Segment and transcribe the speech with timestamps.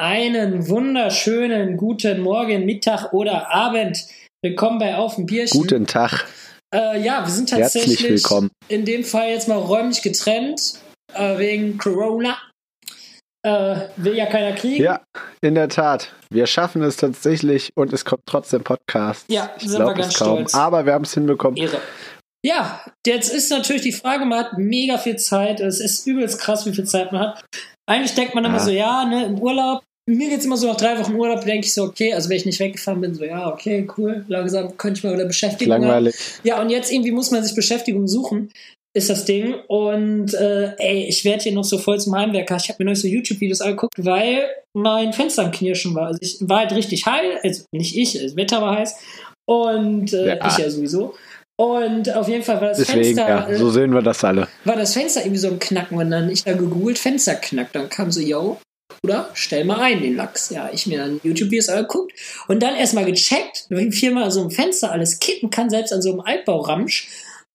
[0.00, 4.06] Einen wunderschönen guten Morgen, Mittag oder Abend.
[4.42, 5.60] Willkommen bei Auf dem Bierchen.
[5.60, 6.26] Guten Tag.
[6.74, 8.48] Äh, ja, wir sind tatsächlich willkommen.
[8.68, 10.80] in dem Fall jetzt mal räumlich getrennt,
[11.12, 12.38] äh, wegen Corona.
[13.46, 14.82] Äh, will ja keiner kriegen.
[14.82, 15.02] Ja,
[15.42, 16.14] in der Tat.
[16.30, 19.26] Wir schaffen es tatsächlich und es kommt trotzdem Podcast.
[19.30, 20.36] Ja, ich sind wir ganz kaum.
[20.38, 20.54] stolz.
[20.54, 21.58] Aber wir haben es hinbekommen.
[21.58, 21.78] Ehre.
[22.42, 25.60] Ja, jetzt ist natürlich die Frage, man hat mega viel Zeit.
[25.60, 27.44] Es ist übelst krass, wie viel Zeit man hat.
[27.86, 28.64] Eigentlich denkt man immer Ja.
[28.64, 29.82] so, ja, ne, im Urlaub.
[30.16, 32.46] Mir geht's immer so nach drei Wochen Urlaub, denke ich so, okay, also wenn ich
[32.46, 35.82] nicht weggefahren bin, so, ja, okay, cool, langsam könnte ich mal wieder Beschäftigung haben.
[35.82, 36.14] Langweilig.
[36.42, 38.50] Ja, und jetzt irgendwie muss man sich Beschäftigung suchen,
[38.92, 39.54] ist das Ding.
[39.68, 42.56] Und äh, ey, ich werde hier noch so voll zum Heimwerker.
[42.56, 44.46] Ich habe mir neulich so YouTube-Videos angeguckt, weil
[44.76, 46.08] mein Fenster am Knirschen war.
[46.08, 48.96] Also ich war halt richtig heil, also nicht ich, das Wetter war heiß.
[49.48, 50.48] Und äh, Ja.
[50.48, 51.14] ich ja sowieso.
[51.56, 54.48] Und auf jeden Fall war das Deswegen, Fenster, ja, äh, so sehen wir das alle.
[54.64, 57.76] war das Fenster irgendwie so im Knacken und dann ich da gegoogelt, Fenster knackt.
[57.76, 58.56] Dann kam so, yo,
[59.02, 60.50] Bruder, stell mal ein den Lachs.
[60.50, 62.12] Ja, ich mir dann YouTube-Videos angeguckt
[62.48, 66.02] und dann erstmal gecheckt, wie viel man so ein Fenster alles kippen kann, selbst an
[66.02, 67.08] so einem Altbauramsch.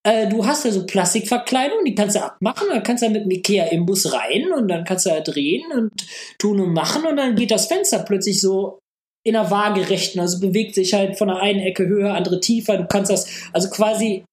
[0.04, 3.32] Äh, du hast ja so Plastikverkleidung, die kannst du abmachen, dann kannst du mit dem
[3.32, 5.92] Ikea-Imbus rein und dann kannst du da drehen und
[6.40, 8.80] tun und machen und dann geht das Fenster plötzlich so
[9.24, 12.78] in einer waagerechten, also bewegt sich halt von der einen Ecke höher, andere tiefer.
[12.78, 14.24] Du kannst das also quasi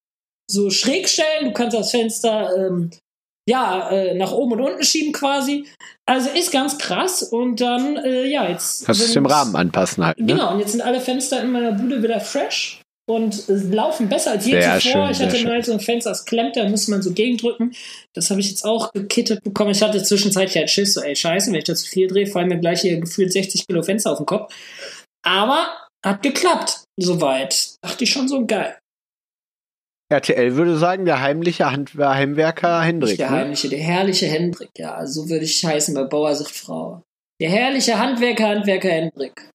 [0.51, 2.91] so schräg stellen, du kannst das Fenster ähm,
[3.49, 5.67] ja äh, nach oben und unten schieben quasi.
[6.07, 10.19] Also ist ganz krass und dann äh, ja jetzt Kannst du dem Rahmen anpassen halt.
[10.19, 10.27] Ne?
[10.27, 14.33] Genau und jetzt sind alle Fenster in meiner Bude wieder fresh und äh, laufen besser
[14.33, 14.93] als je Sehr zuvor.
[14.93, 17.75] schön, ich hatte mal so ein Fenster, das klemmt, da musste man so gegendrücken.
[18.15, 19.71] Das habe ich jetzt auch gekittet bekommen.
[19.71, 22.49] Ich hatte zwischenzeitlich halt Schiss, so ey scheiße, wenn ich das zu viel drehe, fallen
[22.49, 24.55] mir gleich hier gefühlt 60 Kilo Fenster auf den Kopf.
[25.25, 25.67] Aber
[26.05, 27.77] hat geklappt, soweit.
[27.83, 28.77] Dachte ich schon so geil.
[30.13, 33.11] RTL würde sagen, der heimliche Hand Heimwerker Hendrik.
[33.11, 33.37] Nicht der Ne?
[33.39, 37.03] heimliche, der herrliche Hendrik, ja, so würde ich heißen bei Bauer sucht Frau.
[37.41, 39.49] Der herrliche Handwerker, Handwerker Hendrik.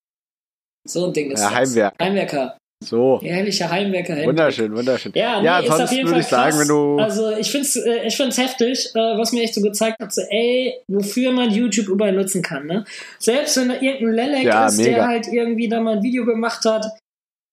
[0.88, 1.56] So ein Ding ist Ja, das.
[1.60, 2.06] Heimwerker.
[2.06, 2.58] Heimwerker.
[2.84, 3.18] So.
[3.24, 4.28] Der herrliche Heimwerker Hendrik.
[4.28, 5.12] Wunderschön, wunderschön.
[5.16, 6.54] Ja, nee, Ja, ist auf jeden würde Fall ich krass.
[6.56, 9.62] sagen, wenn du- Also ich find's, äh, ich find's heftig, äh, was mir echt so
[9.62, 12.86] gezeigt hat, so ey, wofür man YouTube überall nutzen kann, ne?
[13.20, 14.92] Selbst wenn da irgendein Lelek Ja, ist, mega.
[14.92, 16.86] der halt irgendwie da mal ein Video gemacht hat,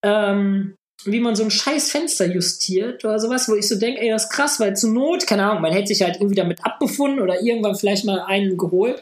[0.05, 0.75] ähm,
[1.05, 4.25] wie man so ein scheiß Fenster justiert oder sowas, wo ich so denke, ey, das
[4.25, 7.43] ist krass, weil zur Not, keine Ahnung, man hätte sich halt irgendwie damit abgefunden oder
[7.43, 9.01] irgendwann vielleicht mal einen geholt.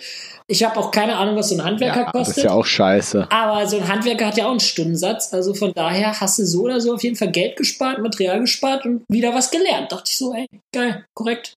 [0.49, 2.37] Ich habe auch keine Ahnung, was so ein Handwerker Ja, das kostet.
[2.39, 3.27] ist ja auch scheiße.
[3.31, 5.33] Aber so ein Handwerker hat ja auch einen Stundensatz.
[5.33, 8.85] Also von daher hast du so oder so auf jeden Fall Geld gespart, Material gespart
[8.85, 9.93] und wieder was gelernt.
[9.93, 11.55] Dachte ich so, ey, geil, korrekt.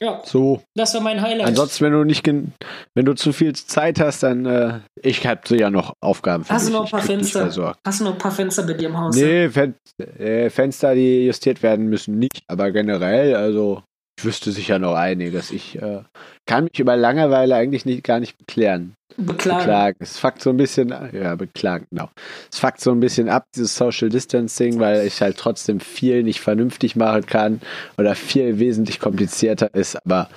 [0.00, 0.60] Ja, So.
[0.74, 1.46] das war mein Highlight.
[1.46, 5.54] Ansonsten, wenn du nicht, wenn du zu viel Zeit hast, dann äh, ich habe so
[5.54, 6.78] ja noch Aufgaben für Hast du dich.
[6.80, 7.76] noch ein paar Fenster?
[7.84, 9.14] Hast du noch ein paar Fenster bei dir im Haus?
[9.14, 9.74] Nee, Fen
[10.18, 12.42] äh, Fenster, die justiert werden müssen, nicht.
[12.48, 13.82] Aber generell, also
[14.18, 15.50] ich wüsste sicher noch einiges.
[15.50, 16.02] Ich äh,
[16.46, 18.94] kann mich über Langeweile eigentlich nicht, gar nicht beklären.
[19.16, 19.58] Beklagen.
[19.58, 19.96] Beklagen.
[20.00, 22.10] Es fuckt so ein bisschen, ja, beklagen, genau.
[22.50, 26.40] Es fuckt so ein bisschen ab, dieses Social Distancing, weil ich halt trotzdem viel nicht
[26.40, 27.60] vernünftig machen kann
[27.96, 30.28] oder viel wesentlich komplizierter ist, aber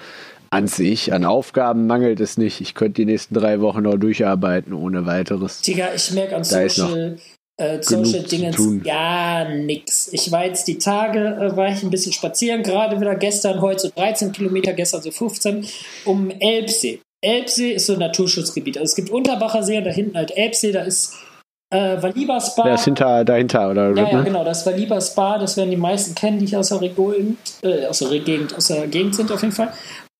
[0.49, 2.61] an sich, an Aufgaben mangelt es nicht.
[2.61, 5.61] Ich könnte die nächsten drei Wochen noch durcharbeiten ohne weiteres.
[5.61, 7.17] Digga, ich merke an Da Social,
[7.57, 8.84] äh, Dingen tun.
[8.84, 10.09] gar nix.
[10.13, 13.79] Ich war jetzt die Tage, äh, war ich ein bisschen spazieren, gerade wieder gestern, heute
[13.79, 15.66] so 13 Kilometer, gestern so 15,
[16.06, 17.00] um Elbsee.
[17.22, 18.78] Elbsee ist so ein Naturschutzgebiet.
[18.78, 21.16] Also es gibt Unterbacher See und da hinten halt Elbsee, da ist
[21.72, 22.63] äh, Valiba Spa.
[22.63, 23.94] Der ist hinter, dahinter, oder?
[23.96, 26.81] Ja, ja, genau, das Valiba Spa, das werden die meisten kennen, die ich aus der
[26.81, 29.73] Region, äh, aus der Gegend, aus der Gegend sind auf jeden Fall.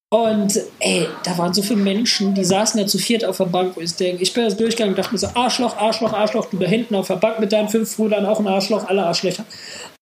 [0.10, 3.76] Und ey, da waren so viele Menschen, die saßen da zu viert auf der Bank,
[3.76, 6.56] wo ich denke, ich bin jetzt durchgegangen und dachte mir so, Arschloch, Arschloch, Arschloch, du
[6.56, 9.44] da hinten auf der Bank mit deinen fünf Brüdern auch ein Arschloch, alle Arschlöcher.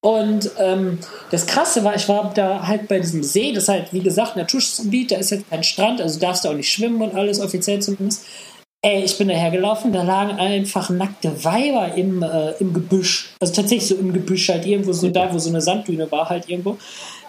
[0.02, 1.00] Und ähm,
[1.32, 4.36] das Krasse war, ich war da halt bei diesem See, das ist halt, wie gesagt,
[4.36, 7.40] ein Naturschutzgebiet, da ist jetzt kein Strand, also darfst du auch nicht schwimmen und alles,
[7.40, 8.26] offiziell zumindest.
[8.86, 13.34] Ey, ich bin daher gelaufen, da lagen einfach nackte Weiber im, äh, im Gebüsch.
[13.40, 16.48] Also tatsächlich so im Gebüsch halt irgendwo so da, wo so eine Sanddüne war halt
[16.48, 16.78] irgendwo.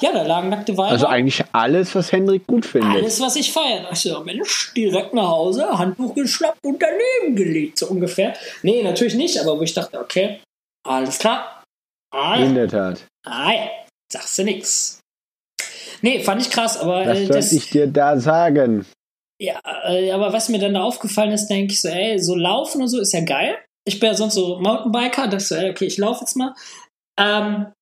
[0.02, 0.90] Ja, da lagen nackte Weiber.
[0.90, 2.90] Also eigentlich alles, was Hendrik gut findet.
[2.90, 3.90] Alles, was ich feiere.
[3.90, 8.34] Ich so, Mensch, direkt nach Hause, Handtuch geschnappt und daneben gelegt, so ungefähr.
[8.62, 10.40] Nee, natürlich nicht, aber wo ich dachte, okay,
[10.86, 11.64] alles klar.
[12.14, 12.44] Ah, ja.
[12.44, 13.06] In der Tat.
[13.24, 13.70] Ah, ja.
[14.12, 15.00] Sagst du nix.
[16.02, 18.84] Nee, fand ich krass, aber Was äh, soll ich dir da sagen?
[19.40, 22.80] Ja, äh, aber was mir dann da aufgefallen ist, denke ich so, ey, so laufen
[22.80, 23.56] und so ist ja geil.
[23.86, 26.54] Ich bin ja sonst so Mountainbiker, dachte so, ey, okay, ich laufe jetzt mal.
[27.18, 27.72] Ähm,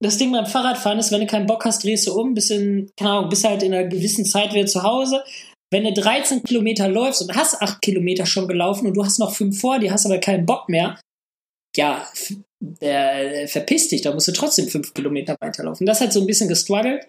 [0.00, 2.90] das Ding beim Fahrradfahren ist, wenn du keinen Bock hast, drehst du um, bist in,
[2.96, 5.24] keine Ahnung, bist halt in einer gewissen Zeit wieder zu Hause.
[5.70, 9.32] Wenn du 13 Kilometer läufst und hast 8 Kilometer schon gelaufen und du hast noch
[9.32, 10.98] 5 vor dir, hast aber keinen Bock mehr,
[11.76, 12.08] ja,
[12.80, 15.86] äh, verpiss dich, da musst du trotzdem 5 Kilometer weiterlaufen.
[15.86, 17.06] Das hat so ein bisschen gestruggelt.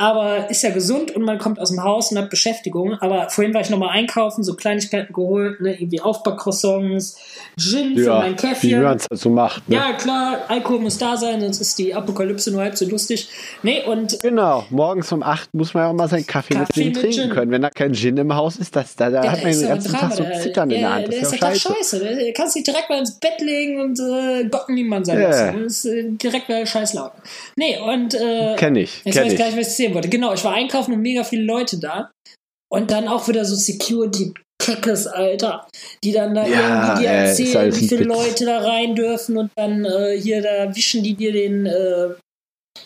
[0.00, 2.94] Aber ist ja gesund und man kommt aus dem Haus und hat Beschäftigung.
[3.00, 7.16] Aber vorhin war ich nochmal einkaufen, so Kleinigkeiten geholt, ne, irgendwie Aufbackcroissants,
[7.58, 8.82] Gin für Ja, mein wie Käffchen.
[8.82, 9.68] man es halt so macht.
[9.68, 9.74] Ne?
[9.76, 13.28] Ja, klar, Alkohol muss da sein, sonst ist die Apokalypse nur halb so lustig.
[13.62, 16.94] Nee, und Genau, morgens um 8 muss man ja auch mal seinen Kaffee, Kaffee mit
[16.96, 17.30] dem trinken Gin.
[17.30, 17.50] können.
[17.50, 19.92] Wenn da kein Gin im Haus ist, das, da, da Ja, hat man den ganzen
[19.92, 21.08] Tag so Zittern in der Hand.
[21.08, 21.98] Das der ist ist ja doch scheiße.
[21.98, 21.98] scheiße.
[22.26, 25.64] Du kannst dich direkt mal ins Bett legen und äh, Gocken niemand sein lassen.
[25.64, 27.12] Das ist äh, direkt wieder scheiß laut.
[27.56, 30.08] Nee, und äh, Kenn ich, Jetzt kenn weiß ich nicht, was ich sehen wollte.
[30.08, 32.10] Genau, ich war einkaufen und mega viele Leute da.
[32.70, 35.66] Und dann auch wieder so Security Keckes, Alter,
[36.04, 38.04] die dann da Ja, irgendwie dir ist erzählen, wie viele.
[38.04, 42.08] Leute da rein dürfen und dann äh, hier, da wischen die dir den, äh,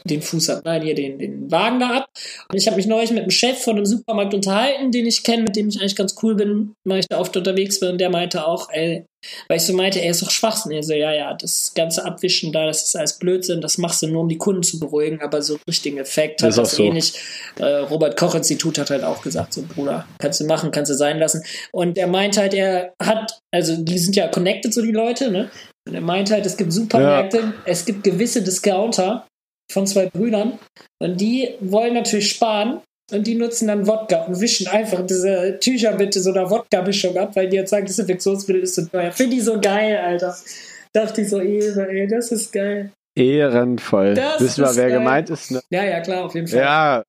[0.05, 2.07] den Fuß ab, nein, hier den, den Wagen da ab.
[2.51, 5.43] Und ich habe mich neulich mit einem Chef von einem Supermarkt unterhalten, den ich kenne,
[5.43, 7.91] mit dem ich eigentlich ganz cool bin, weil ich da oft unterwegs bin.
[7.91, 9.05] Und der meinte auch, ey,
[9.49, 10.73] weil ich so meinte, er ist doch Schwachsinn.
[10.73, 14.09] Er so, ja, ja, das ganze Abwischen da, das ist alles Blödsinn, das machst du
[14.09, 16.73] nur, um die Kunden zu beruhigen, aber so einen richtigen Effekt hat Ist auch das
[16.73, 16.83] so.
[16.83, 17.19] eh nicht.
[17.59, 20.95] Äh, Robert Koch Institut hat halt auch gesagt, so Bruder, kannst du machen, kannst du
[20.95, 21.45] sein lassen.
[21.73, 25.51] Und er meint halt, er hat, also die sind ja connected, so die Leute, ne?
[25.87, 29.27] Und er meint halt, es gibt Supermärkte, es gibt gewisse Discounter
[29.73, 30.59] von zwei Brüdern
[30.99, 32.81] und die wollen natürlich sparen
[33.11, 37.35] und die nutzen dann Wodka und wischen einfach diese Tücher mit so einer Wodka-Mischung ab,
[37.35, 39.13] weil die jetzt sagen, Desinfektionsmittel ist so teuer.
[39.13, 40.35] Finde ich so geil, Alter.
[40.93, 42.93] Dachte ich so, Ehre, ey, das ist geil.
[43.15, 44.15] Ehrenvoll.
[44.15, 44.99] Das Wissen wir, wer geil.
[44.99, 45.51] gemeint ist?
[45.51, 45.61] Ne?
[45.71, 46.61] Ja, ja, klar, auf jeden Fall.
[46.61, 47.03] Ja,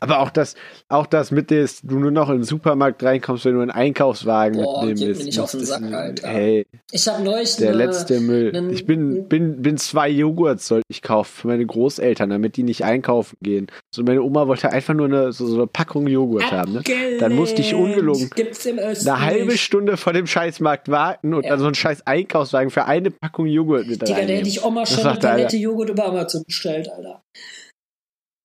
[0.00, 0.54] aber auch das,
[0.88, 4.62] auch das mit des, du nur noch in den Supermarkt reinkommst, wenn du einen Einkaufswagen
[4.62, 6.28] Boah, mitnehmen geht mir nicht auf den Sack, Alter.
[6.28, 8.54] Ey, Ich habe neulich der eine- letzte Müll.
[8.56, 12.62] einen- Ich bin, bin, bin zwei Joghurts sollte ich kaufen für meine Großeltern, damit die
[12.62, 13.66] nicht einkaufen gehen.
[13.90, 16.72] So meine Oma wollte einfach nur eine, so, so eine Packung Joghurt haben.
[16.74, 16.78] Ne?
[16.80, 17.20] Abgelehnt.
[17.22, 19.10] Dann musste ich ungelogen Gibt's im Östlich.
[19.12, 21.50] eine halbe Stunde vor dem Scheißmarkt warten und Ja.
[21.50, 24.86] dann so einen scheiß Einkaufswagen für eine Packung Joghurt mit Digga, der hätte ich Oma
[24.86, 27.22] schon eine Palette Joghurt über Amazon bestellt, Alter.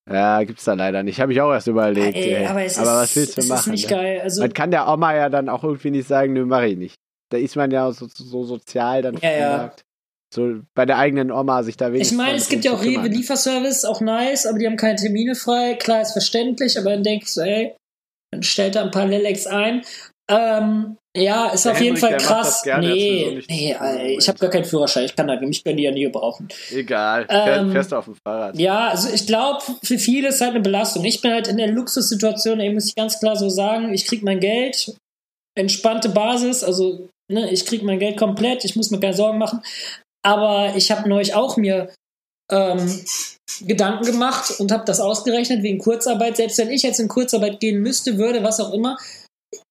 [0.10, 1.20] Ja, gibt's da leider nicht.
[1.20, 2.16] Habe ich auch erst überlegt.
[2.16, 2.46] Ey, ey.
[2.46, 3.60] aber es ist, was willst du machen?
[3.60, 3.96] ist nicht ne?
[3.98, 4.22] geil.
[4.22, 6.96] Also, Man kann der Oma ja dann auch irgendwie nicht sagen, nö, mach ich nicht.
[7.30, 9.72] Da ist man ja so, so sozial dann Ja, ja.
[10.34, 12.84] So bei der eigenen Oma sich da ich wenigstens meine, mal es gibt ja auch.
[12.84, 15.76] Rewe Lieferservice, auch nice, aber die haben keine Termine frei.
[15.76, 17.76] Klar, ist verständlich, aber dann ich so, ey,
[18.32, 19.84] dann stellt er ein paar Lelex ein.
[20.30, 22.64] Ähm, ja, ist Der auf jeden Fall krass.
[22.64, 23.76] gerne, nee, nee,
[24.18, 25.06] ich habe gar keinen Führerschein.
[25.06, 26.48] Ich kann da, mich können die ja nie gebrauchen.
[26.72, 27.26] Egal.
[27.30, 28.58] Ähm, Fährst, du auf dem Fahrrad.
[28.58, 31.04] Ja, also ich glaube, für viele ist es halt eine Belastung.
[31.06, 33.94] Ich bin halt in der Luxussituation, ey, muss ich ganz klar so sagen.
[33.94, 34.96] Ich krieg mein Geld,
[35.58, 39.62] entspannte Basis, also ne, ich krieg mein Geld komplett, ich muss mir keine Sorgen machen.
[40.26, 41.90] Aber ich habe neulich auch mir
[42.52, 43.04] ähm,
[43.62, 46.38] Gedanken gemacht und habe das ausgerechnet wegen Kurzarbeit.
[46.38, 48.98] Selbst wenn ich jetzt in Kurzarbeit gehen müsste, würde, was auch immer,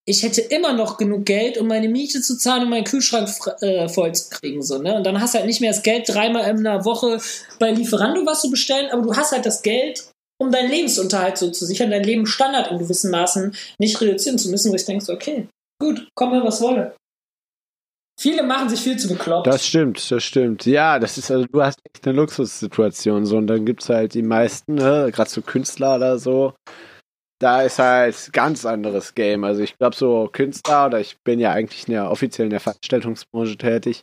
[0.09, 3.29] ich hätte immer noch genug Geld, um meine Miete zu zahlen und meinen Kühlschrank
[3.61, 4.63] äh, voll zu kriegen.
[4.63, 4.95] So, ne?
[4.95, 7.21] Und dann hast du halt nicht mehr das Geld, dreimal in einer Woche
[7.59, 11.51] bei Lieferando was zu bestellen, aber du hast halt das Geld, um deinen Lebensunterhalt so
[11.51, 15.49] zu sichern, deinen Lebensstandard in gewissen Maßen nicht reduzieren zu müssen, wo ich denke, okay,
[15.81, 16.95] gut, komm mal, was wolle.
[18.19, 19.47] Viele machen sich viel zu bekloppt.
[19.47, 20.65] Das stimmt, das stimmt.
[20.65, 24.23] Ja, das ist also, du hast echt eine Luxussituation so und dann gibt's halt die
[24.23, 26.55] meisten, ne, gerade so Künstler oder so.
[27.39, 29.45] Da ist halt ganz anderes Game.
[29.45, 32.61] Also ich glaube so Künstler oder ich bin ja eigentlich in der offiziell in der
[32.61, 34.03] Veranstaltungsbranche tätig.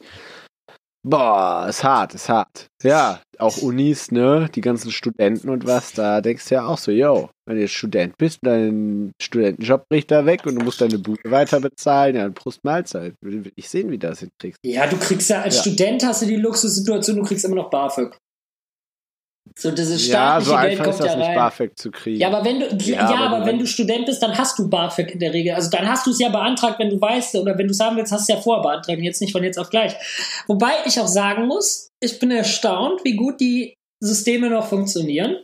[1.05, 2.67] Boah, ist hart, ist hart.
[2.81, 6.91] Ja, auch Unis, ne, die ganzen Studenten und was, da denkst du ja auch so,
[6.91, 10.99] yo, wenn du jetzt Student bist, dein Studentenjob bricht da weg und du musst deine
[10.99, 13.15] Bude weiter bezahlen, ja, Prost Mahlzeit.
[13.21, 14.59] Will ich sehen, wie du das hinkriegst.
[14.65, 15.61] Ja, du kriegst ja als Ja.
[15.63, 18.17] Student hast du die Luxussituation, du kriegst immer noch BAföG.
[19.55, 21.35] So dieses Ja, staatliche so Geld einfach kommt ist das ja nicht.
[21.35, 22.19] BAföG zu kriegen.
[22.19, 25.11] Ja, aber wenn du ja, Ja, aber wenn du Student bist, dann hast du BAföG
[25.11, 25.53] in der Regel.
[25.53, 27.95] Also dann hast du es ja beantragt, wenn du weißt oder wenn du es haben
[27.97, 29.93] willst, hast du es ja vorher beantragt, jetzt nicht von jetzt auf gleich.
[30.47, 35.37] Wobei ich auch sagen muss, ich bin erstaunt, wie gut die Systeme noch funktionieren.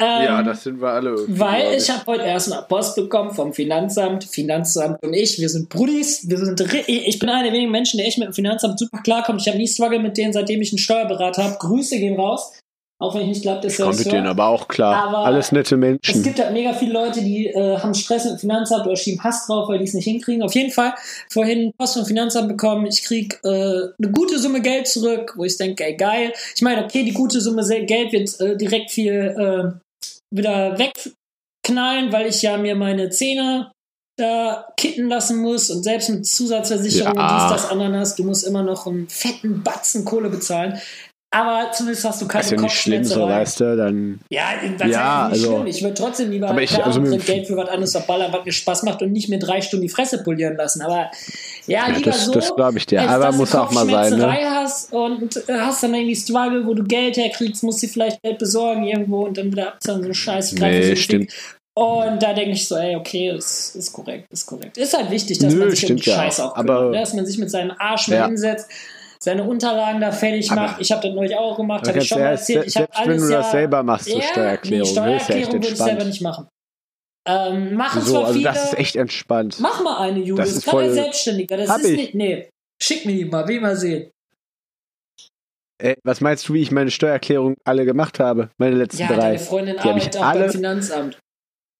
[0.00, 1.14] Ähm, ja, das sind wir alle.
[1.28, 4.24] weil glaub ich habe heute erstmal Post bekommen vom Finanzamt.
[4.24, 6.28] Finanzamt und ich, wir sind Brudis.
[6.28, 9.40] Wir sind, ich bin einer der wenigen Menschen, der echt mit dem Finanzamt super klarkommt.
[9.42, 11.56] Ich habe nie Struggle mit denen, seitdem ich einen Steuerberater habe.
[11.58, 12.52] Grüße gehen raus.
[13.02, 15.08] Auch wenn ich nicht glaube, dass er komme das mit denen aber auch klar.
[15.08, 16.22] Aber Alles nette Es Menschen.
[16.22, 19.46] gibt halt mega viele Leute, die äh, haben Stress mit dem Finanzamt oder schieben Hass
[19.46, 20.42] drauf, weil die es nicht hinkriegen.
[20.42, 20.94] Auf jeden Fall
[21.30, 22.86] vorhin Post vom Finanzamt bekommen.
[22.86, 26.32] Ich krieg äh, eine gute Summe Geld zurück, wo ich denke, ey geil.
[26.54, 32.26] Ich meine, okay, die gute Summe Geld wird äh, direkt viel äh, wieder wegknallen, weil
[32.26, 33.72] ich ja mir meine Zähne
[34.18, 37.48] da kitten lassen muss und selbst mit Zusatzversicherung Ja.
[37.50, 40.78] dies, das, Ananas, du musst immer noch einen fetten Batzen Kohle bezahlen.
[41.34, 44.20] Aber zumindest hast du keine ist ja nicht schlimm, so weißt du, dann.
[44.28, 45.66] Ja, das Ja, heißt nicht also- schlimm.
[45.66, 48.52] Ich würde trotzdem lieber Aber ich- also mit- Geld für was anderes verballern, was mir
[48.52, 50.82] Spaß macht und nicht mir drei Stunden die Fresse polieren lassen.
[50.82, 51.10] Aber
[51.66, 52.32] Ja, Ja, lieber das- so.
[52.32, 53.08] das glaub ich dir.
[53.08, 54.30] Aber muss du auch mal sein, ne?
[54.50, 58.38] Hast und äh, hast dann irgendwie Struggle, wo du Geld herkriegst, musst dir vielleicht Geld
[58.38, 60.56] besorgen irgendwo und dann wieder abzahlen, so eine Scheiße.
[60.56, 61.32] gerade Nee, stimmt.
[61.74, 64.76] Und da denke ich so, ey, okay, ist, ist korrekt, ist korrekt.
[64.76, 66.36] Ist halt wichtig, dass Nö, man sich um die ja auch.
[66.54, 66.98] kümmert, Aber- ne?
[66.98, 68.26] dass man sich mit seinem Arsch Ja.
[68.26, 68.66] hinsetzt,
[69.22, 70.80] seine Unterlagen da fertig Aber- macht.
[70.80, 72.66] Ich habe das neulich auch gemacht, habe ich schon mal erzählt.
[72.66, 75.52] Ich selbst wenn du ja, das selber machst, so ja, Steuererklärung, die ne, ja Steuererklärung
[75.52, 76.48] würde ich selber nicht machen.
[77.28, 79.58] Ähm, machen So, zwar also viele, das ist echt entspannt.
[79.60, 80.38] Mach mal eine, Julius.
[80.38, 81.56] Das Das ist gerade voll- Selbstständiger.
[81.56, 81.96] Das Hab ist ich.
[81.96, 82.14] nicht.
[82.16, 82.48] Nee.
[82.82, 84.10] Schick mir die mal, will mal sehen.
[85.80, 88.50] Ey, was meinst du, wie ich meine Steuererklärung alle gemacht habe?
[88.58, 89.16] Meine letzten Ja, drei.
[89.16, 91.18] deine Freundin Die arbeitet auch alle- beim Finanzamt.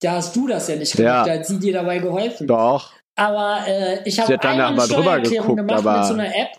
[0.01, 1.23] Da hast du das ja nicht Ja.
[1.23, 2.47] gemacht, da hat sie dir dabei geholfen.
[2.47, 2.93] Doch.
[3.15, 6.49] Aber äh, ich habe einmal eine mal drüber Steuererklärung geguckt, gemacht mit so einer App.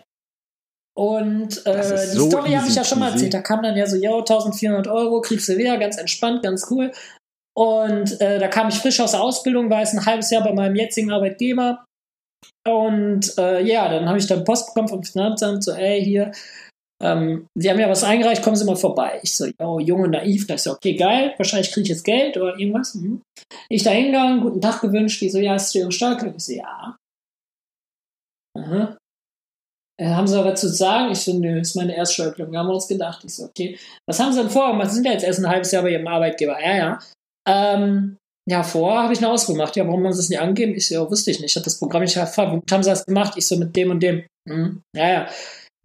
[0.97, 3.33] Und äh, die so Story habe ich ja schon mal erzählt.
[3.33, 6.91] Da kam dann ja so, yo, 1400 Euro, kriegst du wieder, ganz entspannt, ganz cool.
[7.57, 10.53] Und äh, da kam ich frisch aus der Ausbildung, war jetzt ein halbes Jahr bei
[10.53, 11.85] meinem jetzigen Arbeitgeber.
[12.67, 16.31] Und äh, ja, dann habe ich dann Post bekommen vom Finanzamt, so, ey, hier,
[17.03, 19.19] ähm, Sie haben ja was eingereicht, kommen Sie mal vorbei.
[19.21, 22.05] Ich so, yo, jung und naiv, das ist ja okay, geil, wahrscheinlich kriege ich jetzt
[22.05, 22.95] Geld oder irgendwas.
[22.95, 23.21] Mhm.
[23.69, 26.35] Ich da hingegangen, guten Tag gewünscht, die so, ja, ist Ihre Steuerkarte?
[26.37, 26.95] Ich so, ja.
[28.57, 28.97] Aha.
[29.97, 31.11] Äh, haben Sie aber zu sagen?
[31.11, 32.51] Ich so, nö, ist meine Erststeuererklärung.
[32.51, 33.23] Wir haben uns gedacht.
[33.23, 33.77] Ich so, okay.
[34.07, 34.89] Was haben Sie denn vorgemacht?
[34.89, 36.57] Sie sind ja jetzt erst ein halbes Jahr bei Ihrem Arbeitgeber.
[36.61, 36.99] Ja, ja.
[37.47, 39.75] Ähm, ja, vorher habe ich eine Ausbildung gemacht.
[39.75, 40.75] Ja, warum haben Sie das nicht angegeben?
[40.75, 41.51] Ich so, ja, wusste ich nicht.
[41.51, 42.51] Ich habe das Programm nicht erfahren.
[42.51, 43.33] Womit haben Sie das gemacht?
[43.37, 44.25] Ich so, mit dem und dem.
[44.47, 45.27] Hm, ja, ja.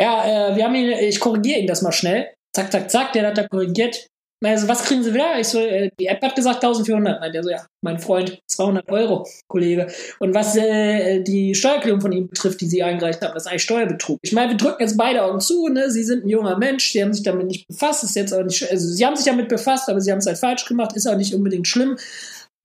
[0.00, 2.33] Ja, äh, wir haben ihn, ich korrigiere ihn das mal schnell.
[2.55, 4.07] Zack, zack, zack, der hat da korrigiert.
[4.42, 5.38] Also, was kriegen Sie wieder?
[5.38, 7.20] Ich so, äh, die App hat gesagt 1400.
[7.20, 9.87] Meint er so, ja, mein Freund, 200 Euro, Kollege.
[10.18, 13.64] Und was äh, die Steuererklärung von ihm betrifft, die Sie eingereicht haben, das ist eigentlich
[13.64, 14.18] Steuerbetrug.
[14.23, 15.90] Ich meine, wir drücken jetzt beide Augen zu, ne?
[15.90, 18.70] Sie sind ein junger Mensch, Sie haben sich damit nicht befasst, ist jetzt auch nicht,
[18.70, 21.16] also Sie haben sich damit befasst, aber Sie haben es halt falsch gemacht, ist auch
[21.16, 21.99] nicht unbedingt schlimm.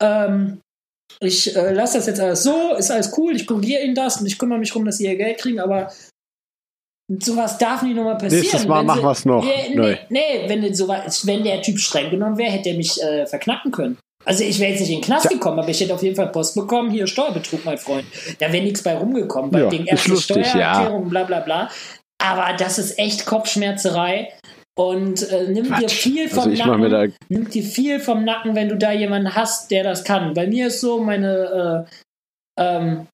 [0.01, 0.61] Ähm,
[1.19, 4.27] ich äh, lasse das jetzt alles so, ist alles cool, ich korrigiere Ihnen das und
[4.27, 5.91] ich kümmere mich darum, dass Sie Ihr Geld kriegen, aber
[7.07, 8.41] sowas darf nicht nochmal passieren.
[8.41, 9.43] Nächstes Mal Wenn machen wir es noch.
[9.43, 13.01] Nee, nee, nee wenn, so was, wenn der Typ streng genommen wäre, hätte er mich
[13.01, 13.97] äh, verknacken können.
[14.25, 16.31] Also ich wäre jetzt nicht in den Knast gekommen, aber ich hätte auf jeden Fall
[16.31, 18.05] Post bekommen, hier Steuerbetrug, mein Freund.
[18.39, 21.69] Da wäre nichts bei rumgekommen, bei Ja, den ersten Steuererklärungen, bla bla bla.
[22.17, 24.29] Aber das ist echt Kopfschmerzerei
[24.75, 25.91] und äh, nimmt dir Quatsch.
[25.93, 28.91] viel vom Also ich mache Nacken da nimmt dir viel vom Nacken, wenn du da
[28.91, 30.33] jemanden hast, der das kann.
[30.33, 31.85] Bei mir ist so, meine,
[32.57, 33.07] äh, ähm,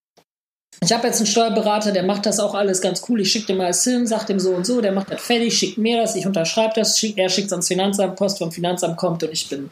[0.83, 3.21] ich habe jetzt einen Steuerberater, der macht das auch alles ganz cool.
[3.21, 5.77] Ich schicke dem alles hin, sag dem so und so, der macht das fertig, schickt
[5.77, 9.23] mir das, ich unterschreibe das, schick, er schickt es ans Finanzamt, Post vom Finanzamt kommt
[9.23, 9.69] und ich bin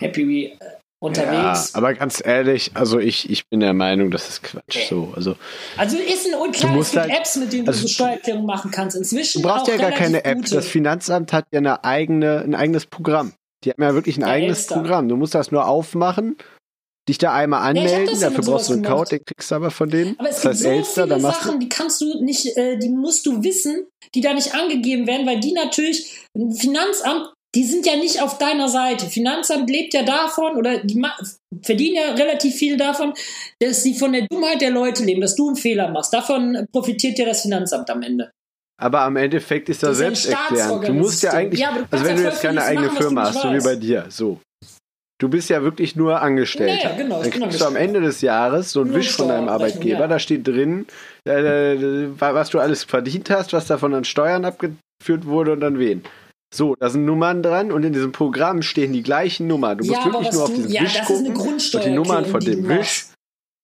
[0.00, 0.58] happy äh,
[1.02, 1.72] unterwegs.
[1.72, 4.88] Ja, aber ganz ehrlich, also ich, ich bin der Meinung, das ist Quatsch.
[4.88, 5.34] So, also
[5.76, 8.70] also ist ein unklar, es gibt halt- Apps, mit denen also du so Steuererklärung machen
[8.70, 8.96] kannst.
[8.96, 10.36] Inzwischen du brauchst auch ja gar keine App.
[10.38, 10.54] gute.
[10.54, 13.32] Das Finanzamt hat ja eine eigene, ein eigenes Programm.
[13.64, 14.66] Die haben ja wirklich ein Ja, eigenes.
[14.66, 15.08] Programm.
[15.08, 16.36] Du musst das nur aufmachen,
[17.08, 19.90] dich da einmal anmelden, ja dafür brauchst du einen Code, den kriegst du aber von
[19.90, 20.18] denen.
[20.18, 22.88] Aber es das gibt heißt so Elster, viele Sachen, die kannst du nicht, äh, die
[22.88, 27.86] musst du wissen, die da nicht angegeben werden, weil die natürlich, ein Finanzamt, die sind
[27.86, 29.06] ja nicht auf deiner Seite.
[29.06, 31.00] Finanzamt lebt ja davon oder die
[31.62, 33.14] verdienen ja relativ viel davon,
[33.60, 36.12] dass sie von der Dummheit der Leute leben, dass du einen Fehler machst.
[36.12, 38.32] Davon profitiert ja das Finanzamt am Ende.
[38.76, 40.88] Aber am Endeffekt ist das, Das ist ein selbsterklärend.
[40.88, 43.42] Du musst ja eigentlich, Ja, also wenn ja du jetzt keine eigene machen, Firma hast,
[43.42, 44.40] so wie bei dir, so.
[45.20, 46.74] Du bist ja wirklich nur Angestellter.
[46.74, 47.76] Ja, ja, genau, Dann kriegst du am angestellt.
[47.76, 50.06] Ende des Jahres so ein Nur Wisch von deinem Arbeitgeber, ja.
[50.08, 50.86] da steht drin,
[51.24, 56.02] äh, was du alles verdient hast, was davon an Steuern abgeführt wurde und an wen.
[56.52, 59.78] So, da sind Nummern dran und in diesem Programm stehen die gleichen Nummern.
[59.78, 62.40] Du Ja, musst aber wirklich nur auf diesen ja, Wisch gucken und die Nummern von
[62.40, 63.06] dem Wisch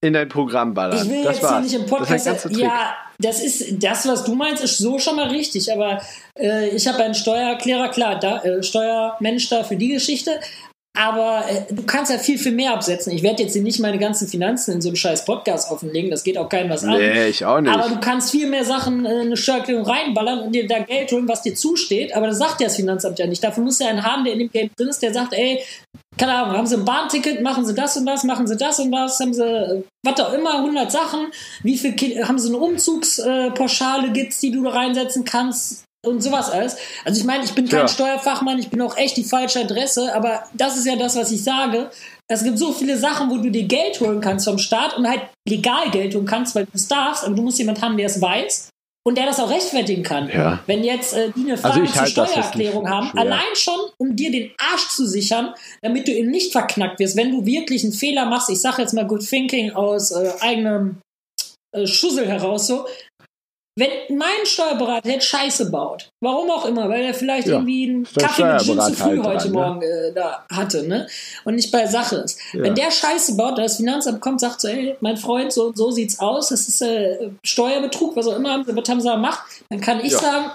[0.02, 1.04] in dein Programm ballern.
[1.04, 1.52] Ich will das jetzt war's.
[1.52, 2.26] hier nicht im Podcast.
[2.26, 5.72] Das ist ja, das ist das, was du meinst, ist so schon mal richtig.
[5.72, 6.00] Aber
[6.38, 10.40] äh, ich habe einen Steuererklärer, klar, da, äh, Steuermensch da für die Geschichte.
[10.98, 13.12] Aber äh, du kannst ja viel, viel mehr absetzen.
[13.12, 16.10] Ich werde jetzt hier nicht meine ganzen Finanzen in so einen scheiß Podcast offenlegen.
[16.10, 16.98] Das geht auch keinem was an.
[16.98, 17.72] Nee, ich auch nicht.
[17.72, 21.28] Aber du kannst viel mehr Sachen äh, eine Steuererklärung reinballern und dir da Geld holen,
[21.28, 22.14] was dir zusteht.
[22.16, 23.42] Aber das sagt ja das Finanzamt ja nicht.
[23.42, 25.60] Dafür muss ja einen haben, der in dem Game drin ist, der sagt, ey,
[26.18, 28.90] keine Ahnung, haben Sie ein Bahnticket, machen Sie das und das, machen Sie das und
[28.90, 31.28] das, haben Sie äh, was auch immer, 100 Sachen.
[31.62, 35.84] Wie viel Ki haben Sie eine Umzugspauschale gibt's, die du da reinsetzen kannst?
[36.06, 36.76] Und sowas alles.
[37.04, 37.88] Also ich meine, ich bin kein Tja.
[37.88, 41.44] Steuerfachmann, ich bin auch echt die falsche Adresse, aber das ist ja das, was ich
[41.44, 41.90] sage.
[42.26, 45.22] Es gibt so viele Sachen, wo du dir Geld holen kannst vom Staat und halt
[45.46, 48.20] legal Geld holen kannst, weil du es darfst, aber du musst jemanden haben, der es
[48.20, 48.70] weiß
[49.06, 50.30] und der das auch rechtfertigen kann.
[50.30, 50.60] Ja.
[50.66, 53.20] Wenn jetzt äh, die eine Frage ich zur Steuererklärung haben, schwer.
[53.20, 57.30] allein schon, um dir den Arsch zu sichern, damit du eben nicht verknackt wirst, wenn
[57.30, 61.00] du wirklich einen Fehler machst, ich sage jetzt mal Good Thinking aus äh, eigenem
[61.74, 62.86] äh, Schussel heraus so,
[63.78, 68.04] Wenn mein Steuerberater jetzt Scheiße baut, warum auch immer, weil er vielleicht Ja, irgendwie einen
[68.04, 69.52] Kaffee mit Gin zu früh halt heute dran, ne?
[69.52, 71.06] Morgen äh, da hatte, ne?
[71.44, 72.38] Und nicht bei Sache ist.
[72.52, 72.62] Ja.
[72.64, 76.18] Wenn der Scheiße baut, das Finanzamt kommt, sagt so, ey, mein Freund, so, so sieht's
[76.18, 79.80] aus, das ist äh, Steuerbetrug, was auch immer, haben sie- was haben sie gemacht, dann
[79.80, 80.18] kann ich Ja.
[80.18, 80.50] sagen,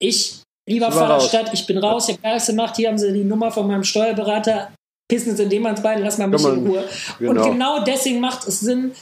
[0.00, 0.90] ich, lieber.
[0.90, 3.66] Vaterstadt, ich bin raus, ich hab gar nichts gemacht, hier haben sie die Nummer von
[3.66, 4.72] meinem Steuerberater,
[5.10, 6.84] pissen sie dem ans Bein, lass mal mich in Ruhe.
[7.18, 7.44] Genau.
[7.44, 8.92] Und genau deswegen macht es Sinn,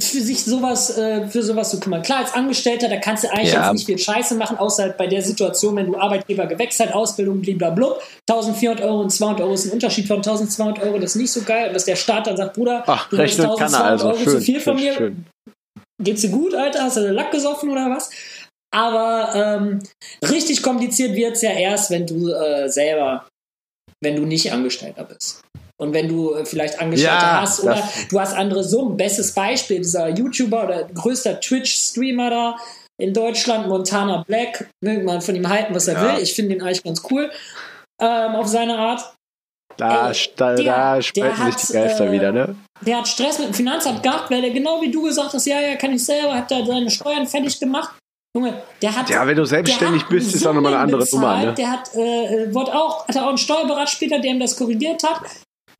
[0.00, 2.02] für sich sowas, äh, für sowas zu kümmern.
[2.02, 3.64] Klar, als Angestellter, da kannst du eigentlich Ja.
[3.64, 7.96] jetzt nicht viel Scheiße machen, außer bei der Situation, wenn du Arbeitgeber gewechselt, Ausbildung, blablabla.
[8.28, 11.42] 1400 Euro und 200 Euro ist ein Unterschied von 1200 Euro, das ist nicht so
[11.42, 11.68] geil.
[11.68, 14.06] Und dass der Staat dann sagt, Bruder, Ach, du hast rechnen kann er 1200 also.
[14.08, 15.26] Euro Schön, zu viel von mir, schön.
[16.02, 16.82] geht's dir gut, Alter?
[16.84, 18.10] Hast du Lack gesoffen oder was?
[18.74, 19.80] Aber ähm,
[20.28, 23.26] richtig kompliziert wird's ja erst, wenn du äh, selber,
[24.02, 25.40] wenn du nicht Angestellter bist.
[25.80, 28.96] Und wenn du äh, vielleicht Angestellte Ja, hast oder du hast andere Summen.
[28.96, 32.56] Bestes Beispiel, dieser YouTuber oder größter Twitch-Streamer da
[33.00, 36.02] in Deutschland, Montana Black, will man von ihm halten, was er Ja.
[36.16, 36.22] will.
[36.22, 37.30] Ich finde ihn eigentlich ganz cool
[38.00, 39.14] ähm, auf seine Art.
[39.76, 42.56] Da, Ey, da, der- da spalten sich hat, die Geister äh, wieder, ne?
[42.80, 45.60] Der hat Stress mit dem Finanzamt gehabt, weil er genau wie du gesagt hast, ja,
[45.60, 47.90] ja, kann ich selber, hat da seine Steuern fertig gemacht.
[48.36, 49.08] Junge, der hat.
[49.10, 51.62] Ja, wenn du selbstständig bist, ist auch nochmal eine andere Summen Nummer, bezahlt, ne?
[51.64, 55.02] Der hat, äh, äh, wurde auch, hat auch einen Steuerberater später, der ihm das korrigiert
[55.04, 55.20] hat.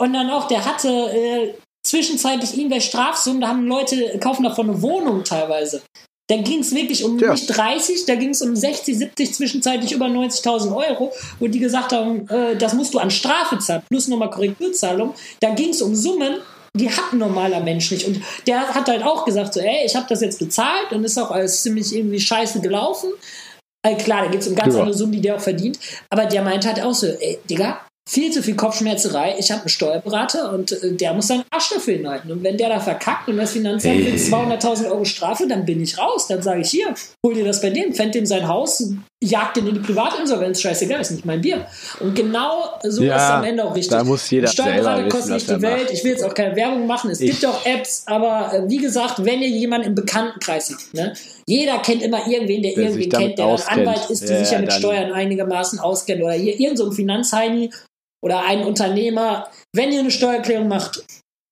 [0.01, 1.55] Und dann auch, der hatte äh,
[1.87, 5.83] zwischenzeitlich irgendwelche Strafsummen, da haben Leute, kaufen davon eine Wohnung teilweise.
[6.31, 7.33] Da ging es wirklich um Ja.
[7.33, 11.93] nicht 30, da ging es um 60, 70, zwischenzeitlich über 90.000 Euro, wo die gesagt
[11.93, 15.15] haben, äh, das musst du an Strafe zahlen, plus nochmal Korrekturzahlung.
[15.41, 16.37] Da ging es um Summen,
[16.77, 18.07] die hat ein normaler Mensch nicht.
[18.07, 21.19] Und der hat halt auch gesagt, so, ey, ich habe das jetzt bezahlt und ist
[21.19, 23.11] auch alles ziemlich irgendwie scheiße gelaufen.
[23.83, 24.81] Äh, klar, da geht es um ganz Ja.
[24.81, 25.79] andere Summen, die der auch verdient.
[26.11, 29.37] Aber der meint halt auch so, ey, Digga, viel zu viel Kopfschmerzerei.
[29.39, 32.33] Ich habe einen Steuerberater und äh, der muss seinen Arsch dafür hinhalten.
[32.33, 34.17] Und wenn der da verkackt und das Finanzamt will Ey.
[34.17, 36.27] 200.000 Euro Strafe, dann bin ich raus.
[36.27, 38.83] Dann sage ich hier, hol dir das bei dem, fänd dem sein Haus,
[39.23, 41.67] jagt den in die Privatinsolvenz, scheißegal, ist nicht mein Bier.
[42.01, 43.91] Und genau so Ja, ist es am Ende auch richtig.
[43.99, 45.83] da muss jeder Steuerberater wissen, kostet nicht die Welt.
[45.83, 45.93] macht.
[45.93, 47.11] Ich will jetzt auch keine Werbung machen.
[47.11, 50.95] Es Ich- gibt auch Apps, aber äh, wie gesagt, wenn ihr jemanden im Bekanntenkreis habt,
[50.95, 51.13] ne?
[51.47, 53.81] jeder kennt immer irgendwen, der, Der irgendwen kennt, der ein.
[53.81, 56.93] Anwalt ist, der Ja, sich ja mit Steuern einigermaßen auskennt oder hier irgend so ein
[56.93, 57.71] Finanzheini
[58.23, 59.49] oder ein Unternehmer.
[59.75, 61.05] Wenn ihr eine Steuererklärung macht,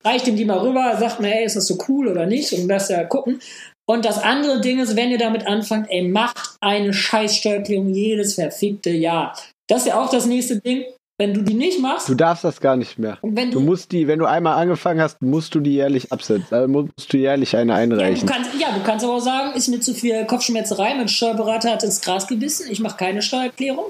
[0.04, 2.68] reicht ihm die mal rüber, sagt mir, ey, ist das so cool oder nicht und
[2.68, 3.40] lasst ja gucken.
[3.88, 8.34] Und das andere Ding ist, wenn ihr damit anfangt, ey, macht eine scheiß Steuererklärung jedes
[8.34, 9.36] verfickte Jahr.
[9.68, 10.84] Das ist ja auch das nächste Ding.
[11.18, 13.16] Wenn du die nicht machst Du darfst das gar nicht mehr.
[13.22, 16.46] wenn Du musst die, wenn du einmal angefangen hast, musst du die jährlich absetzen.
[16.50, 18.28] Also musst du jährlich eine Ja, du einreichen.
[18.28, 21.84] kannst, ja, du kannst aber auch sagen, ist mir zu viel Kopfschmerzerei, mein Steuerberater hat
[21.84, 23.86] ins Gras gebissen, ich mache keine Steuererklärung.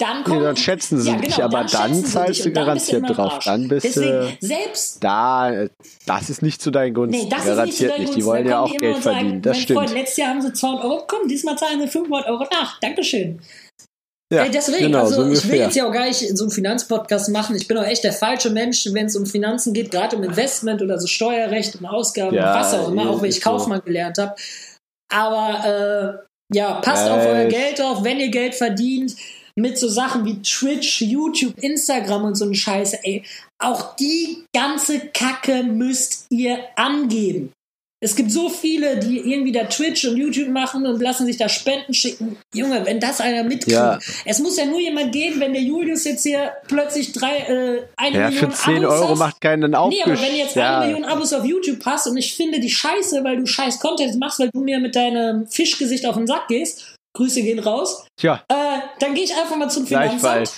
[0.00, 2.50] Dann kommt, Nee, dann schätzen sie Ja, dich, genau, aber dann sie zahlst dich du
[2.52, 3.38] dann garantiert im drauf.
[3.44, 5.68] Dann bist Deswegen, du selbst da, äh,
[6.06, 7.22] das ist nicht zu deinen Gunsten.
[7.24, 8.06] Nee, das ist nicht garantiert zu deinen nicht.
[8.06, 8.20] Gunsten.
[8.20, 9.42] Die wollen Dann ja auch Geld und sagen, verdienen.
[9.42, 9.78] Das stimmt.
[9.78, 12.80] Freund, letztes Jahr haben sie 200 Euro bekommen, diesmal zahlen sie 500 Euro nach.
[12.80, 13.40] Dankeschön.
[14.32, 16.52] Ja, Ey, deswegen, genau, also so ich will jetzt ja auch gar nicht so einen
[16.52, 17.56] Finanzpodcast machen.
[17.56, 20.80] Ich bin auch echt der falsche Mensch, wenn es um Finanzen geht, gerade um Investment
[20.82, 23.50] oder so Steuerrecht und Ausgaben Ja, und was auch immer, auch wenn ich so.
[23.50, 24.34] Kaufmann gelernt habe.
[25.12, 29.16] Aber äh, ja, passt Äh, auf euer Geld auf, wenn ihr Geld verdient
[29.56, 33.22] mit so Sachen wie Twitch, YouTube, Instagram und so ein Scheiße, ey.
[33.58, 37.52] Auch die ganze Kacke müsst ihr angeben.
[38.02, 41.50] Es gibt so viele, die irgendwie da Twitch und YouTube machen und lassen sich da
[41.50, 42.38] Spenden schicken.
[42.54, 43.72] Junge, wenn das einer mitkriegt.
[43.72, 43.98] Ja.
[44.24, 48.18] Es muss ja nur jemand geben, wenn der Julius jetzt hier plötzlich drei, äh, eine
[48.18, 49.18] Ja, Million für 10 Abos Euro hast.
[49.18, 49.98] macht keinen Aufguss.
[49.98, 50.80] Nee, aber wenn du jetzt ja.
[50.80, 54.18] eine Million Abos auf YouTube hast und ich finde die scheiße, weil du scheiß Content
[54.18, 58.42] machst, weil du mir mit deinem Fischgesicht auf den Sack gehst, Grüße gehen raus, Tja,
[58.48, 58.54] äh,
[59.00, 60.50] dann gehe ich einfach mal zum Finanzamt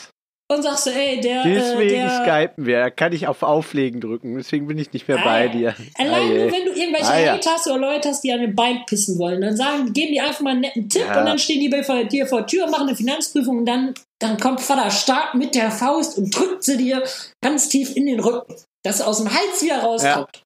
[0.50, 2.78] und sagst so, ey, der, äh, Deswegen der skypen wir.
[2.80, 4.36] Da kann ich auf Auflegen drücken.
[4.36, 5.50] Deswegen bin ich nicht mehr Ah, bei ja.
[5.50, 5.74] dir.
[5.96, 7.32] Allein Ah, nur, wenn du irgendwelche Ah, ja.
[7.34, 10.20] Hate hast oder Leute hast, die an den Bein pissen wollen, dann sagen, geben die
[10.20, 11.20] einfach mal einen netten Tipp Ja.
[11.20, 14.38] und dann stehen die bei dir vor der Tür, machen eine Finanzprüfung und dann, dann
[14.38, 17.02] kommt Vater Staat mit der Faust und drückt sie dir
[17.42, 20.42] ganz tief in den Rücken, dass sie aus dem Hals wieder rauskommt.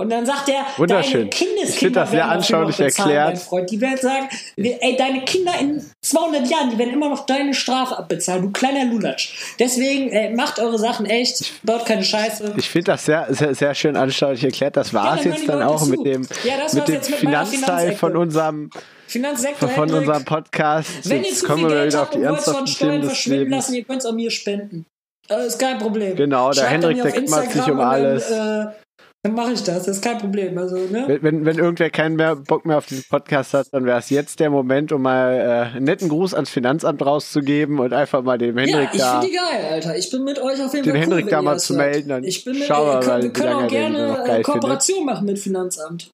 [0.00, 1.12] Und dann sagt er, Wunderschön.
[1.12, 3.34] deine Kindeskinder das sehr werden anschaulich noch bezahlen, erklärt.
[3.34, 3.70] Mein Freund.
[3.70, 7.98] Die werden sagen, ey, deine Kinder in 200 Jahren, die werden immer noch deine Strafe
[7.98, 9.34] abbezahlen, du kleiner Lulatsch.
[9.58, 12.54] Deswegen, ey, macht eure Sachen echt, baut keine Scheiße.
[12.56, 14.78] Ich finde das sehr, sehr, sehr schön anschaulich erklärt.
[14.78, 15.90] Das war es hören jetzt dann auch zu.
[15.90, 18.70] mit dem, Ja, das mit dem mit Finanzteil von unserem,
[19.06, 21.10] Finanzsektor von unserem Podcast.
[21.10, 22.66] Wenn ihr Jetzt zu kommen viel wir Geld wieder auf habt die und wollt von
[22.66, 24.86] Steuern verschwinden lassen, ihr könnt es auch mir spenden.
[25.28, 26.16] Äh, ist kein Problem.
[26.16, 28.28] Genau, der Schreibt Hendrik, der kümmert sich um alles.
[28.28, 28.72] Dann, äh,
[29.22, 30.56] dann mache ich das, das ist kein Problem.
[30.56, 31.04] Also, ne?
[31.06, 34.08] Wenn, wenn, wenn irgendwer keinen mehr Bock mehr auf diesen Podcast hat, dann wäre es
[34.10, 38.38] jetzt der Moment, um mal äh, einen netten Gruß ans Finanzamt rauszugeben und einfach mal
[38.38, 39.20] dem Ja, Hendrik ich da.
[39.20, 39.96] finde die geil, Alter.
[39.98, 42.06] Ich bin mit euch auf jeden Den Fall Hendrik cool, da mal zu hört.
[42.06, 45.26] melden, Ich bin mit, wir mal, können, wir können auch den gerne äh, Kooperation machen
[45.26, 46.10] mit Finanzamt.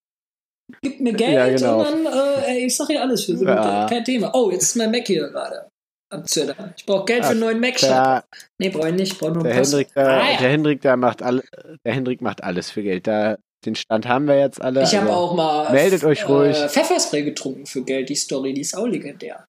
[0.82, 1.78] Gib mir Geld Ja, genau.
[1.78, 3.86] und dann, äh, ey, ich sag hier alles für so Ja.
[3.88, 4.32] kein Thema.
[4.34, 5.68] Oh, jetzt ist mein Mac hier gerade.
[6.10, 6.72] Am Zündern.
[6.76, 7.60] Ich brauche Geld für einen neuen.
[7.62, 8.24] Der,
[8.58, 9.12] Nee, brauche ich nicht.
[9.12, 9.54] Ich brauche nur der.
[9.54, 10.38] Hendrik, der, Ah, ja.
[10.38, 11.42] der Hendrik, der macht alle,
[11.84, 13.06] der Hendrik macht alles für Geld.
[13.06, 14.82] Da, den Stand haben wir jetzt alle.
[14.82, 16.56] Ich habe aber- auch mal meldet euch ruhig.
[16.56, 18.08] Äh, Pfefferspray getrunken für Geld.
[18.08, 19.44] Die Story, die ist auch legendär.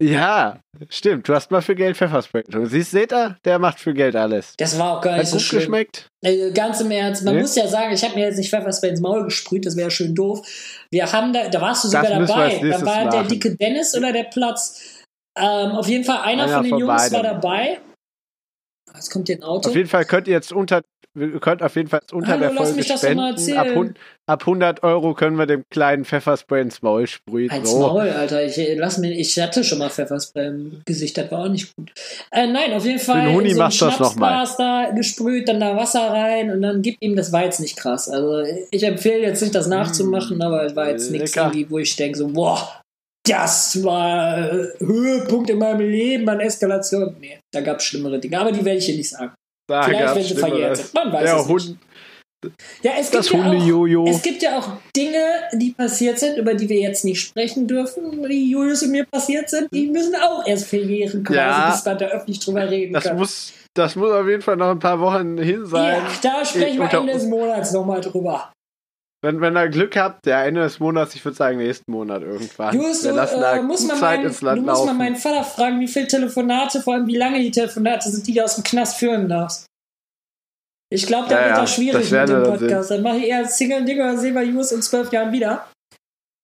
[0.00, 0.60] Ja,
[0.90, 1.28] stimmt.
[1.28, 2.68] Du hast mal für Geld Pfefferspray getrunken.
[2.68, 3.36] Siehst, seht ihr?
[3.44, 4.54] Der macht für Geld alles.
[4.56, 5.60] Das war auch gar Hat nicht so gut schlimm.
[5.60, 6.06] geschmeckt?
[6.22, 7.40] Äh, ganz im Ernst, man Nee?
[7.40, 10.14] muss ja sagen, ich habe mir jetzt nicht Pfefferspray ins Maul gesprüht, das wäre schön
[10.14, 10.46] doof.
[10.92, 12.60] Wir haben da, da warst du sogar dabei.
[12.62, 14.97] Da war der dicke Dennis oder der Platz.
[15.38, 17.22] Ähm, auf jeden Fall einer, Einer von den von Jungs war beiden.
[17.40, 17.78] dabei.
[18.94, 19.68] Jetzt kommt hier ein Auto.
[19.68, 20.82] Auf jeden Fall könnt ihr jetzt unter,
[21.14, 23.86] ihr könnt auf jeden Fall unter Hallo, der lass Folge mich das doch mal spenden.
[23.86, 23.94] Ab,
[24.26, 27.50] ab 100 Euro können wir dem kleinen Pfefferspray ins Maul sprühen.
[27.50, 27.80] Als So.
[27.80, 28.44] Maul, Alter.
[28.44, 31.76] Ich, äh, lass mir, ich hatte schon mal Pfefferspray im Gesicht, das war auch nicht
[31.76, 31.92] gut.
[32.32, 34.30] Äh, nein, auf jeden Fall den Huni so du das noch mal.
[34.30, 37.76] Schnapsglas da gesprüht, dann da Wasser rein und dann gib ihm, das war jetzt nicht
[37.76, 38.08] krass.
[38.08, 41.94] Also ich empfehle jetzt nicht, das nachzumachen, aber es war jetzt nichts Mm, wo ich
[41.94, 42.77] denke so, boah,
[43.28, 47.16] das war äh, Höhepunkt in meinem Leben an Eskalation.
[47.20, 49.32] Nee, da gab es schlimmere Dinge, aber die werde ich hier nicht sagen.
[49.68, 50.94] Da Vielleicht, wenn sie verjährt sind.
[50.94, 51.48] Man weiß Der es nicht.
[51.50, 51.78] Hund,
[52.82, 54.06] Ja, es das gibt ja auch, Hundejojo.
[54.08, 58.22] es gibt ja auch Dinge, die passiert sind, über die wir jetzt nicht sprechen dürfen,
[58.28, 61.70] die Julius und mir passiert sind, die müssen auch erst verjähren, quasi, Ja.
[61.72, 63.16] bis man da öffentlich drüber reden Das kann.
[63.18, 65.96] muss, das muss auf jeden Fall noch ein paar Wochen hin sein.
[66.02, 68.52] ja, da sprechen wir unter Ende des Monats nochmal drüber.
[69.20, 72.76] Wenn, wenn ihr Glück habt, der Ende des Monats, ich würde sagen nächsten Monat irgendwann.
[72.76, 74.84] Du, wir lassen da äh, musst gut mal Zeit meinen, ins du Land musst mal
[74.84, 74.98] laufen.
[74.98, 78.44] meinen Vater fragen, wie viele Telefonate, vor allem wie lange die Telefonate sind, die du
[78.44, 79.66] aus dem Knast führen darfst.
[80.90, 82.90] Ich glaube, der Ja, wird ja, da schwierig mit dem Podcast.
[82.92, 85.66] Dann mache ich eher Single-Dinger und sehen wir Julius in zwölf Jahren wieder.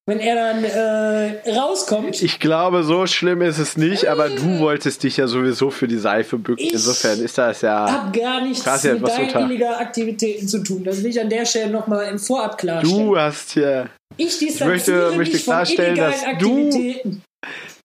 [0.07, 2.23] Wenn er dann äh, rauskommt.
[2.23, 5.97] Ich glaube, so schlimm ist es nicht, aber du wolltest dich ja sowieso für die
[5.97, 6.63] Seife bücken.
[6.63, 7.91] Ich Insofern ist das ja.
[7.91, 10.85] Hab gar nichts Krass, mit deinen Aktivitäten zu tun.
[10.85, 13.07] Das will ich an der Stelle nochmal im Vorab klarstellen.
[13.07, 13.89] Du hast hier
[14.19, 17.21] ich möchte- möchte von klarstellen, dass du-.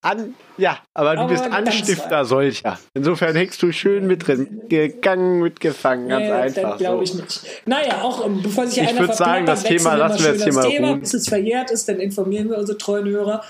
[0.02, 0.34] An.
[0.56, 2.78] Ja, aber du Aber bist Anstifter solcher.
[2.94, 4.62] Insofern hängst du schön mit drin.
[4.68, 6.70] Gegangen, mitgefangen, ganz Nee, einfach.
[6.70, 7.18] Das glaube ich so.
[7.18, 7.42] nicht.
[7.66, 10.52] Naja, auch ähm, bevor sich Ich einer würd sagen, das Thema lassen wir jetzt hier
[10.52, 11.00] das mal Thema, ruhen.
[11.00, 13.42] bis es verjährt ist, dann informieren wir unsere treuen Hörer.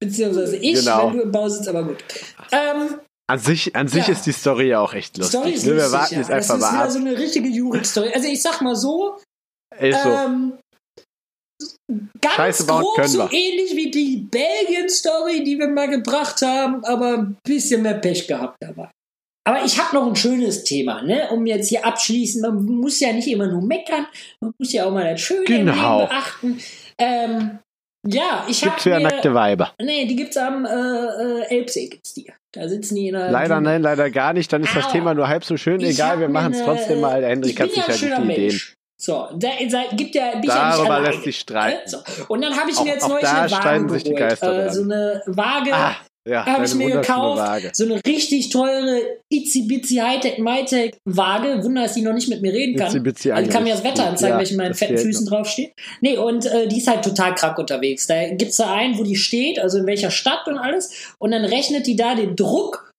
[0.00, 1.08] Beziehungsweise ich, Genau.
[1.08, 2.02] wenn du im Bau sitzt, aber gut.
[2.52, 4.12] Ähm, An sich, an sich Ja.
[4.12, 5.38] ist die Story ja auch echt lustig.
[5.40, 5.70] Story ist ne?
[5.76, 6.20] Wir lustig, warten ja.
[6.20, 6.90] jetzt Das einfach ist mal wieder ab.
[6.90, 8.10] so eine richtige Jurik-Story.
[8.14, 9.16] Also ich sag mal so,
[9.80, 10.08] Ist so.
[10.10, 10.58] Ähm,
[12.20, 13.32] ganz Scheiße bauen grob können so wir.
[13.32, 18.56] ähnlich wie die Belgien-Story, die wir mal gebracht haben, aber ein bisschen mehr Pech gehabt
[18.60, 18.88] dabei.
[19.46, 21.28] Aber ich habe noch ein schönes Thema, ne?
[21.30, 22.40] Um jetzt hier abschließen.
[22.40, 24.06] Man muss ja nicht immer nur meckern,
[24.40, 25.98] man muss ja auch mal das Schöne Genau.
[25.98, 26.58] Leben beachten.
[26.96, 27.58] Ähm,
[28.06, 29.74] ja, ich Gibt's habe wieder nackte mir, Weiber.
[29.82, 32.30] nee, die gibt's am äh, äh, Elbsee gibt's die.
[32.52, 33.68] Da sitzen die in der Leider Düne.
[33.68, 34.52] nein, leider gar nicht.
[34.52, 34.92] Dann ist das Aua.
[34.92, 35.80] Thema nur halb so schön.
[35.80, 37.22] Egal, wir machen es trotzdem mal.
[37.24, 38.60] Hendrik hat ja sicher gute Ideen.
[39.00, 41.88] So, da, da gibt ja, bin ich ja nicht Darüber lässt sich streiten.
[41.88, 41.98] So.
[42.28, 44.42] Und dann habe ich Auch- mir jetzt neulich eine Waage geholt.
[44.42, 47.38] Äh, so eine Waage Ah, ja, habe ich mir gekauft.
[47.38, 47.70] Waage.
[47.74, 51.62] So eine richtig teure Itzy-Bitsy Hightech Mytech Waage.
[51.64, 52.86] Wunder, dass die noch nicht mit mir reden kann.
[52.86, 53.84] Itzy-Bitsy Also kann mir das.
[53.84, 55.72] Wetter anzeigen, Ja, wenn ich in meinen fetten Füßen draufstehe.
[56.00, 58.06] Nee, und äh, die ist halt total krank unterwegs.
[58.06, 61.14] Da gibt's da einen, wo die steht, also in welcher Stadt und alles.
[61.18, 62.90] Und dann rechnet die da den Druck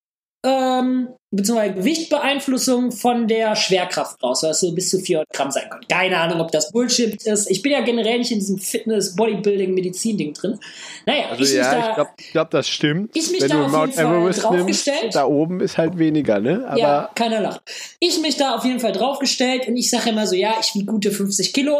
[0.45, 5.81] ähm, beziehungsweise Gewichtbeeinflussung von der Schwerkraft raus, was so bis zu 400 Gramm sein kann.
[5.89, 7.49] Keine Ahnung, ob das Bullshit ist.
[7.49, 10.59] Ich bin ja generell nicht in diesem Fitness, Bodybuilding, Medizin-Ding drin.
[11.05, 13.15] Naja, Also ich ja, da, ich glaube, glaub, das stimmt.
[13.15, 15.01] Ich mich Wenn da du auf Mount jeden Fall Everest draufgestellt.
[15.01, 16.65] nimmst, da oben ist halt weniger, ne?
[16.67, 17.61] Aber ja, keiner lacht.
[17.99, 20.85] Ich mich da auf jeden Fall draufgestellt und ich sage immer so, ja, ich wiege
[20.85, 21.79] gute 50 Kilo.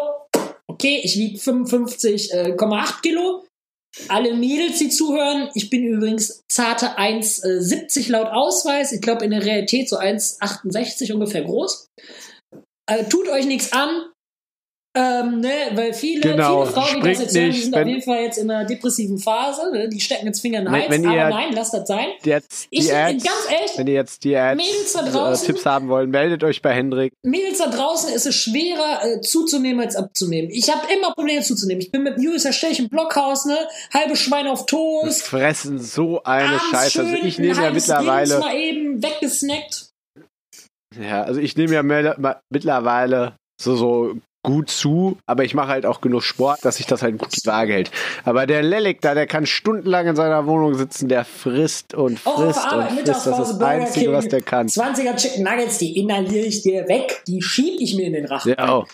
[0.68, 3.44] Okay, ich wiege 55,8 Kilo.
[4.08, 8.92] Alle Mädels, die zuhören, ich bin übrigens zarte 1,70 laut Ausweis.
[8.92, 11.88] Ich glaube in der Realität so 1,68 ungefähr groß.
[12.88, 14.12] Äh, tut euch nichts an.
[14.98, 18.02] Ähm, ne, weil viele, Genau, viele Frauen, die das jetzt hören, die sind auf jeden
[18.02, 19.70] Fall jetzt in einer depressiven Phase.
[19.74, 19.90] Ne?
[19.90, 20.90] Die stecken jetzt Finger in den Hals.
[20.90, 22.08] wenn aber ihr- nein, lasst das sein.
[22.24, 25.66] jetzt Ich, Ads, ganz ehrlich, wenn ihr jetzt die Ads Mädels da äh, draußen- Tipps
[25.66, 27.12] haben wollen, meldet euch bei Hendrik.
[27.24, 30.50] Mädels da draußen ist es schwerer äh, zuzunehmen als abzunehmen.
[30.50, 31.82] Ich habe immer Probleme zuzunehmen.
[31.82, 33.58] Ich bin mit Julius erstelle ich im Blockhaus, ne?
[33.94, 35.24] Halbe Schwein auf Toast.
[35.24, 37.02] fressen so eine Scheiße.
[37.02, 39.90] Also ich nehme ja mittlerweile, mal eben weggesnackt.
[40.98, 41.84] ja, also ich nehme ja
[42.50, 47.02] mittlerweile so, so gut zu, aber ich mache halt auch genug Sport, dass sich das
[47.02, 47.92] halt gut die Waage hält.
[48.24, 52.36] Aber der Lelek da, der kann stundenlang in seiner Wohnung sitzen, der frisst und auf
[52.36, 53.08] frisst und Arbeit, frisst.
[53.08, 54.14] Das ist das Burger Einzige, King.
[54.14, 54.68] was der kann.
[54.68, 57.24] 20er Chicken Nuggets, die inhaliere ich dir weg.
[57.28, 58.56] Die schieb ich mir in den Rachen.
[58.58, 58.86] Ja, oh.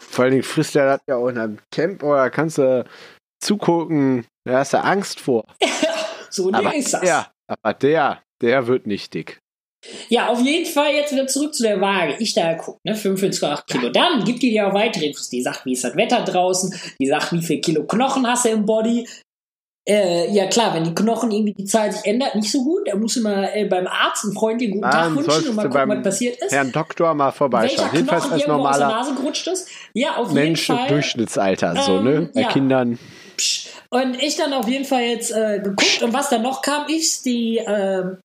[0.00, 2.84] Vor allen Dingen frisst er das ja auch in einem Camp oder kannst du
[3.40, 5.44] zugucken, da hast du Angst vor.
[6.30, 7.02] So Aber ist das.
[7.06, 9.41] ja, aber der, der wird nicht dick.
[10.08, 12.16] Ja, auf jeden Fall jetzt wieder zurück zu der Waage.
[12.18, 13.88] Ich da guck, ne, 45,8 Kilo.
[13.88, 15.28] Dann gibt die dir auch weitere Infos.
[15.28, 16.74] Die sagt, wie ist das Wetter draußen?
[17.00, 19.06] Die sagt, wie viel Kilo Knochen hast du im Body?
[19.88, 22.86] Äh, ja klar, wenn die Knochen irgendwie die Zahl sich ändert, nicht so gut.
[22.86, 25.70] Da muss immer äh, beim Arzt einen freundlichen guten Tag Dann wünschen und mal du
[25.70, 26.52] gucken, was passiert ist.
[26.52, 27.88] Herrn Doktor mal vorbeischauen.
[27.92, 29.68] Jedenfalls Knochen als normaler Nase gerutscht ist.
[29.94, 30.88] Ja, auf Mensch jeden Fall.
[30.88, 32.30] Durchschnittsalter, so, Ähm, ne?
[32.32, 32.48] Bei ja.
[32.48, 32.98] Kindern.
[33.36, 33.70] Psch.
[33.90, 37.26] Und ich dann auf jeden Fall jetzt äh, geguckt und was dann noch kam, ist
[37.26, 38.18] die ähm,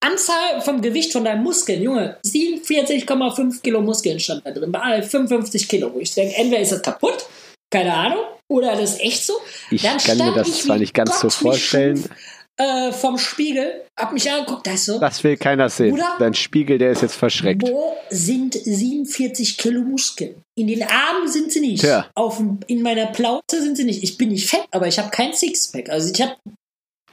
[0.00, 1.82] Anzahl vom Gewicht von deinen Muskeln.
[1.82, 5.92] Junge, 47,5 Kilo Muskeln stand da drin, bei all 55 Kilo.
[5.92, 7.26] Wo ich denke, entweder ist das kaputt,
[7.70, 9.34] keine Ahnung, oder das ist echt so.
[9.70, 11.96] Ich Dann kann mir das zwar nicht ganz Gott so vorstellen.
[11.96, 12.10] schuf,
[12.56, 15.90] Äh, vom Spiegel, hab mich angeguckt, da ist so, Das will keiner sehen.
[15.90, 16.14] Bruder?
[16.20, 17.62] Dein Spiegel, der ist jetzt verschreckt.
[17.68, 20.36] Wo sind 47 Kilo Muskeln?
[20.56, 21.84] In den Armen sind sie nicht.
[22.14, 24.04] Auf, in meiner Plauze sind sie nicht.
[24.04, 25.90] Ich bin nicht fett, aber ich habe kein Sixpack.
[25.90, 26.36] Also ich habe,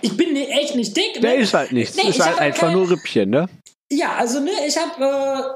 [0.02, 1.22] ich bin ne- echt nicht dick.
[1.22, 1.36] Der ne?
[1.38, 1.96] ist halt nichts.
[1.96, 3.48] Nee, ist ich halt einfach kein- nur Rippchen, ne?
[3.94, 5.04] Ja, also ne, ich habe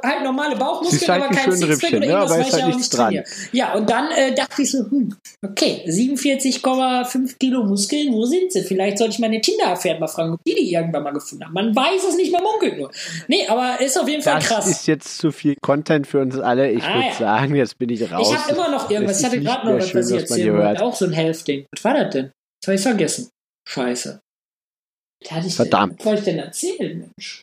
[0.04, 2.06] äh, halt normale Bauchmuskeln, Siehst halt aber ein kein Sixpack Rippchen, oder ne?
[2.12, 3.06] irgendwas, Aber weil ist ich halt nichts nicht dran.
[3.06, 3.24] trainiere.
[3.54, 8.64] Ja, und dann äh, dachte ich so, hm, okay, 47,5 Kilo Muskeln, wo sind sie?
[8.64, 11.54] Vielleicht sollte ich meine Tinder-Affären mal fragen, ob die die irgendwann mal gefunden haben.
[11.54, 12.92] Man weiß es nicht, man munkelt nur.
[13.30, 14.68] Nee, aber ist auf jeden Fall Das krass.
[14.68, 16.70] ist jetzt zu viel Content für uns alle.
[16.72, 17.14] Ich Ah, würde ja.
[17.14, 18.30] sagen, jetzt bin ich raus.
[18.32, 19.20] Ich habe immer noch irgendwas.
[19.20, 20.84] Ich hatte ist gerade noch was, was ich erzählen wollte.
[20.84, 21.68] Auch so ein Health-Ding.
[21.74, 22.32] Was war das denn?
[22.62, 23.30] Das habe ich vergessen.
[23.68, 24.20] Scheiße.
[25.24, 25.94] Verdammt.
[25.94, 27.42] Denn, was wollte ich denn erzählen, Mensch?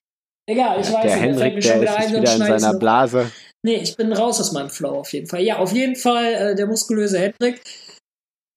[0.49, 1.41] Egal, ich weiß der nicht.
[1.41, 2.75] Henrik, der wieder ist wieder in seiner.
[2.79, 3.31] Blase.
[3.65, 5.43] Nee, ich bin raus aus meinem Flow auf jeden Fall.
[5.43, 7.63] Ja, auf jeden Fall äh, der muskulöse Hendrik.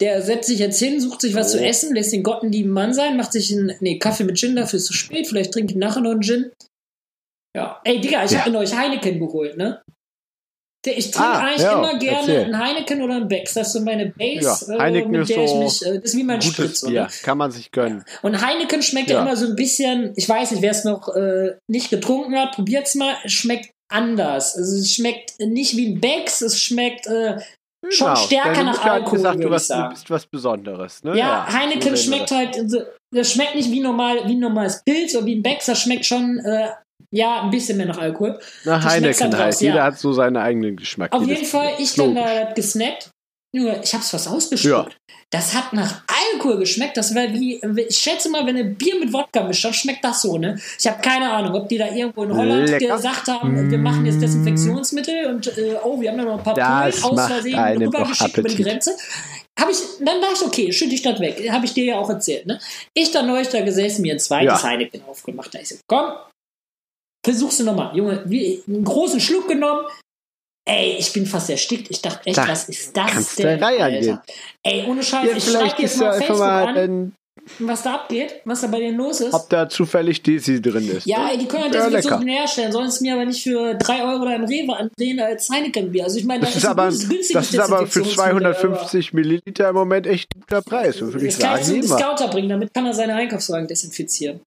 [0.01, 1.57] Der setzt sich jetzt hin, sucht sich was Oh.
[1.57, 4.37] zu essen, lässt den Gott ein lieben Mann sein, macht sich einen nee, Kaffee mit
[4.37, 5.27] Gin, dafür ist es zu spät.
[5.27, 6.51] Vielleicht trinke ich nachher noch einen Gin.
[7.55, 7.79] Ja.
[7.85, 8.39] Ey, Digga, ich Ja.
[8.39, 9.81] habe mir neulich Heineken geholt, ne?
[10.93, 12.43] Ich trinke Ah, eigentlich ja, immer gerne erzähl.
[12.45, 13.53] einen Heineken oder einen Becks.
[13.53, 16.03] Das ist so meine Base, Ja, Heineken mit ist der ich so mich, äh, das
[16.11, 16.81] ist wie mein Spritz.
[16.85, 17.01] Bier.
[17.03, 17.07] Ne?
[17.23, 18.03] Kann man sich gönnen.
[18.21, 19.17] Und Heineken schmeckt ja.
[19.17, 19.21] Ja.
[19.23, 22.95] immer so ein bisschen, ich weiß nicht, wer es noch äh, nicht getrunken hat, probiert's
[22.95, 24.55] mal, es schmeckt anders.
[24.57, 27.37] Also es schmeckt nicht wie ein Becks, es schmeckt äh,
[27.89, 28.15] schon Genau.
[28.15, 31.03] stärker Denn nach du hast Alkohol, gesagt, du, würde ich was, du bist was Besonderes.
[31.03, 31.17] Ne?
[31.17, 32.81] Ja, Heineken sehen wir schmeckt halt, so-
[33.13, 36.05] das schmeckt nicht wie normal, wie ein normales Pilz oder wie ein Becks, das schmeckt
[36.05, 36.69] schon, äh,
[37.11, 38.39] ja, ein bisschen mehr nach Alkohol.
[38.65, 39.47] Nach du Heineken halt.
[39.47, 39.83] raus, Jeder ja.
[39.85, 41.13] hat so seinen eigenen Geschmack.
[41.13, 43.09] Auf jeden Fall, ich dann da gesnackt.
[43.55, 44.97] Junge, ich hab's fast ausgespuckt.
[45.31, 46.97] Das hat nach Alkohol geschmeckt.
[46.97, 50.21] Das war wie, ich schätze mal, wenn ein Bier mit Wodka mischt, dann schmeckt das
[50.21, 50.59] so, ne?
[50.77, 52.95] Ich habe keine Ahnung, ob die da irgendwo in Holland Lecker.
[52.95, 56.53] gesagt haben, wir machen jetzt Desinfektionsmittel und äh, oh, wir haben da noch ein paar
[56.53, 58.63] Polen aus Versehen rübergeschickt über die.
[58.63, 58.91] Grenze.
[59.59, 61.49] Hab ich, dann dachte ich, okay, schütte ich das weg.
[61.49, 62.59] Habe ich dir ja auch erzählt, ne?
[62.93, 64.69] Ich dann neulich da gesessen, mir ein zweites Ja.
[64.69, 65.53] Heineken aufgemacht.
[65.55, 66.11] Da ich so, komm,
[67.25, 67.95] versuchst du nochmal.
[67.97, 69.85] Junge, wie, einen großen Schluck genommen.
[70.67, 71.91] Ey, ich bin fast erstickt.
[71.91, 73.61] Ich dachte echt, Da was ist das kannst denn?
[73.61, 74.23] Alter?
[74.63, 77.13] Ey, ohne Scheiß, Ja, ich schreibe jetzt mal Facebook mal, an,
[77.59, 79.33] was da abgeht, was da bei denen los ist.
[79.33, 81.05] ob da zufällig Desi drin ist.
[81.05, 81.31] Ja, ne?
[81.31, 82.19] ey, die können halt ja, das lecker.
[82.19, 86.03] so herstellen, sollen es mir aber nicht für 3 Euro im Rewe andrehen als Heineken-Bier.
[86.05, 89.13] Also ich meine, Das ist, aber, ein günstiges das ist aber für Desinfektionsmittel, aber 250
[89.13, 90.97] Milliliter im Moment echt ein guter Preis.
[90.97, 91.87] So würde ich Das kann sagen, wir.
[91.87, 94.41] Scouter bringen, damit kann er seine Einkaufswagen desinfizieren.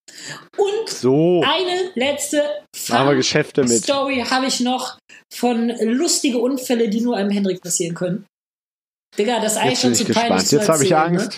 [0.57, 2.43] Und So, eine letzte.
[2.75, 4.99] Story habe ich noch
[5.33, 8.27] von lustige Unfälle, die nur einem Hendrik passieren können.
[9.19, 11.29] Digga, das ist eigentlich schon zu peinlich Jetzt habe ich erzählen, ne?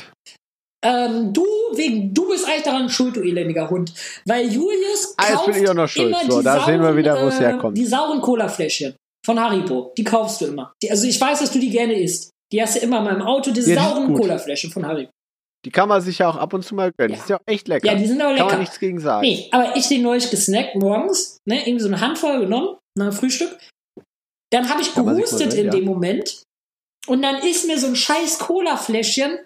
[0.82, 3.92] Ähm, du, wegen, du bist eigentlich daran schuld, du elendiger Hund.
[4.24, 6.08] Weil Julius Ah, kauft bin ich auch noch schuld.
[6.08, 7.76] immer So, die da sauren, sehen wir wieder, wo es äh, herkommt.
[7.76, 9.92] Die sauren Cola-Fläschchen von Haribo.
[9.98, 10.72] Die kaufst du immer.
[10.82, 12.30] Die, also ich weiß, dass du die gerne isst.
[12.52, 14.14] Die hast du immer in meinem Auto, diese Ja, die sind sauren.
[14.14, 15.10] Cola-Fläschchen von Haribo.
[15.66, 17.10] Die kann man sich ja auch ab und zu mal gönnen.
[17.12, 17.16] Ja.
[17.16, 17.86] Die ist ja auch echt lecker.
[17.86, 18.50] Ja, die sind aber Kann lecker.
[18.52, 19.20] man nichts gegen sagen.
[19.20, 23.12] Nee, aber ich den neulich gesnackt morgens, ne, irgendwie so eine Handvoll genommen, nach dem
[23.12, 23.58] Frühstück.
[24.50, 26.42] Dann habe ich Kann gehustet in gönnen, dem Moment.
[27.06, 29.38] Und dann ist mir so ein scheiß Cola-Fläschchen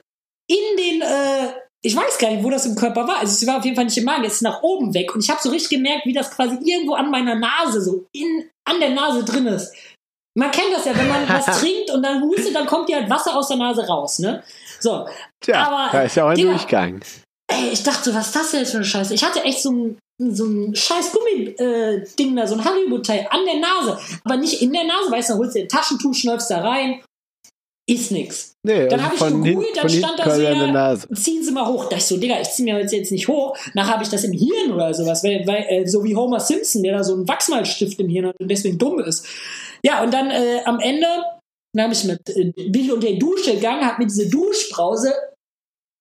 [0.49, 1.53] in den, äh,
[1.83, 3.19] ich weiß gar nicht, wo das im Körper war.
[3.19, 5.15] Also es war auf jeden Fall nicht im Magen, es ist nach oben weg.
[5.15, 8.49] Und ich habe so richtig gemerkt, wie das quasi irgendwo an meiner Nase, so in,
[8.65, 9.75] an der Nase drin ist.
[10.37, 13.11] Man kennt das ja, wenn man was trinkt und dann hustet, dann kommt dir halt
[13.11, 14.43] Wasser aus der Nase raus, ne?
[14.81, 15.07] So.
[15.41, 17.01] Tja, aber, da ist ja auch ein Digga, Durchgang.
[17.47, 19.15] Ey, ich dachte, was ist das denn jetzt für eine Scheiße?
[19.15, 23.61] Ich hatte echt so ein, so ein scheiß Gummi-Ding da, so ein Haribo-Teil an der
[23.61, 23.99] Nase.
[24.25, 27.01] Aber nicht in der Nase, weißt du, dann holst du den Taschentuch, schnäufst da rein.
[27.87, 28.55] Ist nix.
[28.63, 31.07] Nee, Dann also hab ich gegoogelt, dann stand da so, ja, Nase.
[31.13, 31.87] Ziehen Sie mal hoch.
[31.91, 33.55] Da ich so, Digga, ich zieh mir jetzt, jetzt nicht hoch.
[33.75, 35.23] Nachher habe ich das im Hirn oder sowas.
[35.23, 38.41] Weil, weil, äh, so wie Homer Simpson, der da so einen Wachsmalstift im Hirn hat
[38.41, 39.27] und deswegen dumm ist.
[39.85, 41.07] Ja, und dann äh, am Ende
[41.75, 45.13] dann hab ich mit, äh, bin ich unter die Dusche gegangen, hab mir diese Duschbrause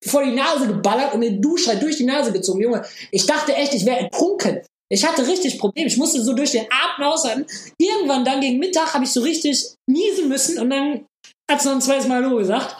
[0.05, 2.61] vor die Nase geballert und mir Dusche halt durch die Nase gezogen.
[2.61, 4.61] Junge, ich dachte echt, ich wäre ertrunken.
[4.89, 5.87] Ich hatte richtig Probleme.
[5.87, 7.45] Ich musste so durch den Atem aushalten.
[7.77, 11.05] Irgendwann dann gegen Mittag habe ich so richtig niesen müssen und dann
[11.53, 12.75] hat es noch ein zweites Mal Hallo gesagt.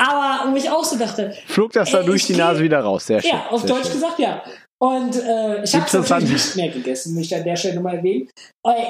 [0.00, 2.80] Aber wo ich auch so dachte, Flog das dann Ey, durch ich die Nase wieder
[2.80, 3.06] raus.
[3.06, 3.30] Sehr schön.
[3.32, 3.94] ja, auf Deutsch schön.
[3.94, 4.42] gesagt, ja.
[4.80, 8.28] Und äh, ich habe natürlich nicht mehr gegessen, muss ich an der Stelle mal erwähnen.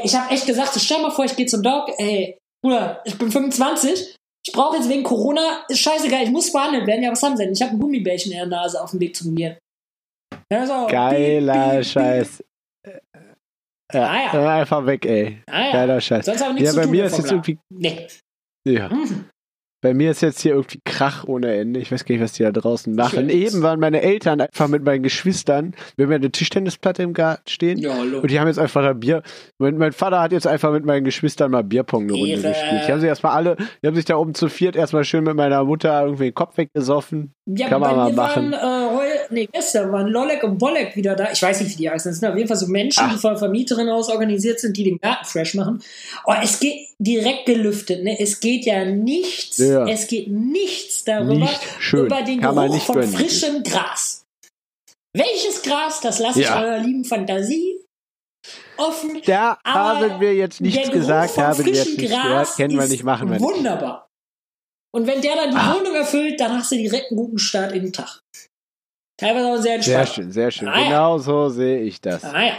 [0.05, 3.31] Ich habe echt gesagt, stell mal vor, ich gehe zum Dog, ey, Bruder, ich bin
[3.31, 4.15] 25,
[4.47, 7.45] ich brauche jetzt wegen Corona, ist scheißegal, ich muss behandelt werden, ja, was haben sie
[7.45, 7.55] denn?
[7.55, 9.57] Ich habe ein Gummibärchen in der Nase auf dem Weg zu mir.
[10.53, 12.45] Ja, so, Geiler piep, piep, Scheiß.
[13.95, 14.33] Ja, Ah, ja.
[14.33, 15.43] hör einfach weg, ey.
[15.51, 15.73] Ah, ja.
[15.73, 16.27] Geiler Scheiß.
[16.27, 18.07] Sonst aber nichts Ja, bei mir ist jetzt irgendwie, Nee.
[18.73, 18.89] Ja.
[18.89, 19.25] Mhm.
[19.81, 21.79] Bei mir ist jetzt hier irgendwie Krach ohne Ende.
[21.79, 23.29] Ich weiß gar nicht, was die da draußen machen.
[23.29, 25.73] Eben waren meine Eltern einfach mit meinen Geschwistern.
[25.95, 27.79] Wir haben ja eine Tischtennisplatte im Garten stehen.
[27.79, 27.93] Ja.
[27.93, 29.23] Und die haben jetzt einfach ein Bier.
[29.59, 32.49] Mein, mein Vater hat jetzt einfach mit meinen Geschwistern mal Bierpong eine Runde Ehre.
[32.49, 32.83] gespielt.
[32.89, 35.37] Die haben sich erstmal alle, die haben sich da oben zu viert erstmal schön mit
[35.37, 37.35] meiner Mutter irgendwie den Kopf weggesoffen.
[37.47, 38.51] Ja, Kann man mal machen.
[38.51, 38.88] waren äh,
[39.31, 41.31] nee, gestern waren Lolek und Bolek wieder da.
[41.33, 42.11] Ich weiß nicht, wie die heißen.
[42.11, 43.13] Das sind auf jeden Fall so Menschen, Ach.
[43.13, 45.83] die von Vermieterinnen aus organisiert sind, die den Garten fresh machen.
[46.27, 48.03] Oh, es geht direkt gelüftet.
[48.05, 48.19] Ne?
[48.21, 49.87] Es geht ja nichts, Ja.
[49.87, 52.07] es geht nichts darüber, Nicht schön.
[52.07, 53.13] über den Kann Geruch von gönnen.
[53.13, 54.25] frischem Gras.
[55.17, 56.61] Welches Gras, das lasse ich Ja.
[56.63, 57.81] eurer lieben Fantasie
[58.77, 59.21] offen.
[59.27, 62.79] Da Aber haben wir jetzt nichts gesagt, von haben wir jetzt nicht Gras gehört, kennen
[62.79, 63.43] wir nicht, machen wir nicht.
[63.43, 64.07] Wunderbar.
[64.95, 65.75] Und wenn der dann die Ah.
[65.75, 68.21] Wohnung erfüllt, dann hast du direkt einen guten Start in den Tag.
[69.19, 70.09] Teilweise auch sehr Sehr entspannt.
[70.09, 70.69] schön, sehr schön.
[70.69, 70.85] Ah, ja.
[70.89, 72.25] Genau so sehe ich das.
[72.25, 72.53] Ah, ja.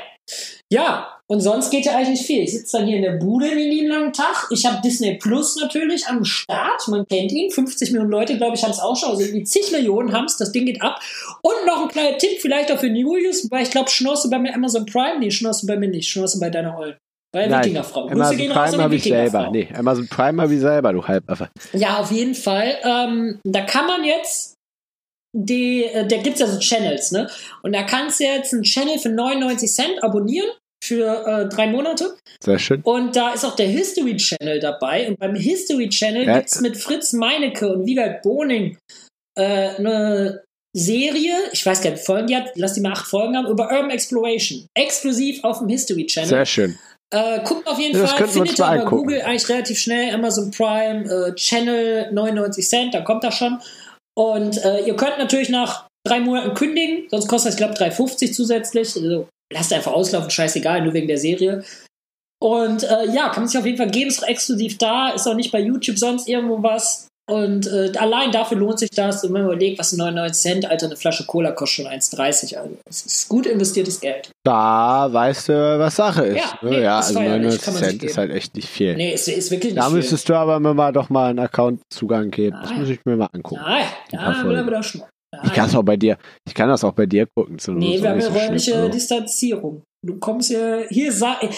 [0.71, 2.43] ja, und sonst geht ja eigentlich nicht viel.
[2.43, 4.47] Ich sitze dann hier in der Bude den lieben langen Tag.
[4.49, 6.87] Ich habe Disney Plus natürlich am Start.
[6.87, 7.51] Man kennt ihn.
[7.51, 9.11] 50 Millionen Leute, glaube ich, haben es auch schon.
[9.11, 10.37] Also irgendwie zig Millionen haben es.
[10.37, 10.99] Das Ding geht ab.
[11.43, 14.53] Und noch ein kleiner Tipp vielleicht auch für Julius, weil ich glaube, du bei mir
[14.53, 15.19] Amazon Prime?
[15.19, 16.13] Nee, du bei mir nicht.
[16.15, 16.97] Du bei deiner Ollen.
[17.31, 18.07] Bei der Nein, Wikingerfrau.
[18.07, 19.49] Amazon Prime habe ich selber.
[19.51, 21.49] Nee, Amazon Prime habe ich selber, du Halbaffe.
[21.73, 22.75] Ja, auf jeden Fall.
[22.83, 24.55] Ähm, da kann man jetzt
[25.33, 27.29] die, äh, da gibt's ja so Channels, ne?
[27.63, 30.49] Und da kannst du jetzt einen Channel für 99 Cent abonnieren
[30.83, 32.15] für äh, drei Monate.
[32.43, 32.81] Sehr schön.
[32.81, 35.07] Und da ist auch der History Channel dabei.
[35.07, 36.37] Und beim History Channel Ja.
[36.37, 38.77] gibt's mit Fritz Meinecke und Wiegald Boning
[39.37, 40.43] äh, eine
[40.75, 43.71] Serie, ich weiß gar nicht, Folgen die hat, lass die mal acht Folgen haben, über
[43.71, 44.67] Urban Exploration.
[44.75, 46.29] Exklusiv auf dem History Channel.
[46.29, 46.77] Sehr schön.
[47.11, 48.85] Äh, guckt auf jeden das Fall, findet ihr über.
[48.85, 53.59] Google eigentlich relativ schnell Amazon Prime, äh, Channel 99 Cent, da kommt das schon.
[54.19, 58.33] Und äh, ihr könnt natürlich nach drei Monaten kündigen, sonst kostet das, ich glaube, 3,50
[58.33, 58.93] zusätzlich.
[58.97, 61.63] Also lasst einfach auslaufen, scheißegal, nur wegen der Serie.
[62.41, 65.25] Und äh, ja, kann man sich auf jeden Fall geben, ist auch exklusiv da, ist
[65.25, 67.07] auch nicht bei YouTube sonst irgendwo was.
[67.29, 69.23] Und äh, allein dafür lohnt sich das.
[69.23, 72.57] Und wenn man überlegt, was 99 Cent, Alter, eine Flasche Cola kostet schon 1,30.
[72.57, 74.31] Also, es ist gut investiertes Geld.
[74.43, 76.37] Da weißt du, was Sache ist.
[76.37, 76.69] Ja, ne?
[76.71, 78.67] nee, ja also war ja nicht, 99 kann man sich Cent ist halt echt nicht
[78.67, 78.95] viel.
[78.95, 79.97] Nee, ist, ist wirklich nicht da viel.
[79.97, 82.57] müsstest du aber mir mal doch mal einen Account-Zugang geben.
[82.61, 83.61] Das Ah, muss ich mir mal angucken.
[83.63, 85.01] Ah, ja, Ein paar da bleiben wir da schon.
[85.31, 87.59] Ah, Ich kann es auch bei dir, ich kann das auch bei dir gucken.
[87.59, 88.89] Zu Nee, so wir haben ja so räumliche also.
[88.89, 89.83] Distanzierung.
[90.01, 91.11] Du kommst ja, hier,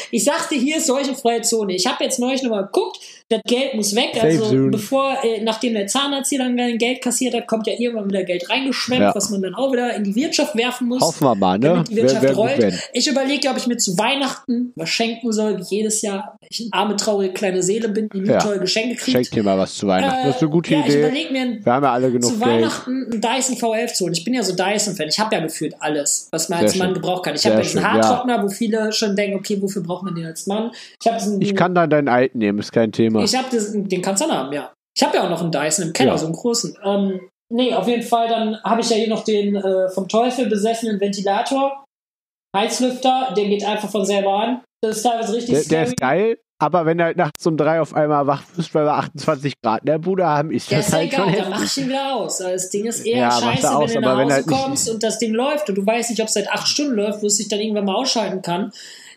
[0.09, 1.75] ich sagte, hier ist solche freie Zone.
[1.75, 2.97] Ich habe jetzt neulich nochmal geguckt,
[3.29, 4.09] das Geld muss weg.
[4.15, 4.71] Safe also, Zone.
[4.71, 8.49] bevor, äh, nachdem der Zahnarzt hier dann Geld kassiert hat, kommt ja irgendwann wieder Geld
[8.49, 9.13] reingeschwemmt, Ja.
[9.13, 11.01] was man dann auch wieder in die Wirtschaft werfen muss.
[11.03, 11.83] Hoffen wir mal, ne?
[11.87, 12.89] die Wär- Wirtschaft wär gut rollt.
[12.93, 16.35] Ich überlege, ob ich mir zu Weihnachten was schenken soll, wie jedes Jahr.
[16.49, 18.39] Ich eine arme, traurige kleine Seele bin, die nie Ja.
[18.39, 19.11] tolle Geschenke kriegt.
[19.11, 20.25] Schenk dir mal was zu Weihnachten.
[20.27, 20.99] das ist eine gute Äh, ja, ich Idee.
[21.01, 22.41] überlege mir Wir haben ja alle genug zu Geld.
[22.51, 24.13] Weihnachten ein Dyson VL zu holen.
[24.13, 25.07] Ich bin ja so Dyson-Fan.
[25.09, 26.93] Ich habe ja gefühlt alles, was man Sehr als Mann schön.
[26.95, 27.35] gebrauchen kann.
[27.35, 30.25] Ich habe jetzt einen schön, Haartrockner, wo viele schon denken, okay, wofür braucht man den
[30.25, 30.71] als Mann?
[31.03, 33.23] Ich diesen, Ich kann dann deinen alten nehmen, ist kein Thema.
[33.23, 34.71] ich habe den kannst du dann haben, ja.
[34.95, 36.17] Ich habe ja auch noch einen Dyson im Keller, Ja.
[36.17, 36.77] so einen großen.
[36.83, 40.47] Ähm, nee, auf jeden Fall, dann habe ich ja hier noch den äh, vom Teufel
[40.47, 41.85] besessenen Ventilator,
[42.55, 44.61] Heizlüfter, der geht einfach von selber an.
[44.81, 47.81] Das ist teilweise richtig Der, der ist geil, aber wenn du halt nachts um drei
[47.81, 50.87] auf einmal wach wirst, weil wir 28 Grad in der Bude haben, ist Ja, das
[50.87, 52.41] ist ja halt schon egal, dann mach ich ihn wieder aus.
[52.41, 55.03] Also Das Ding ist eher Ja, scheiße, wenn aus, du nach Hause halt kommst und
[55.03, 57.37] das Ding läuft und du weißt nicht, ob es seit acht Stunden läuft, wo es
[57.37, 58.71] sich dann irgendwann mal ausschalten kann.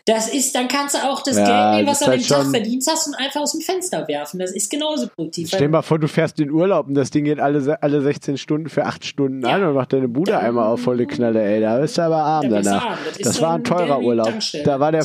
[0.07, 2.29] Das ist, dann kannst du auch das Ja, Geld nehmen, das was du an ist
[2.29, 4.39] dem halt Tag schon- verdienst hast und einfach aus dem Fenster werfen.
[4.39, 5.47] Das ist genauso produktiv.
[5.47, 8.37] Stell dir mal vor, du fährst in Urlaub und das Ding geht alle, alle 16
[8.37, 9.55] Stunden für 8 Stunden Ja.
[9.55, 11.59] an und macht deine Bude Dann- einmal auf volle Knalle, ey.
[11.59, 12.85] Da bist du aber arm danach.
[12.85, 12.97] arm.
[13.07, 14.31] Das Das war ein teurer Urlaub.
[14.63, 15.03] Da war der,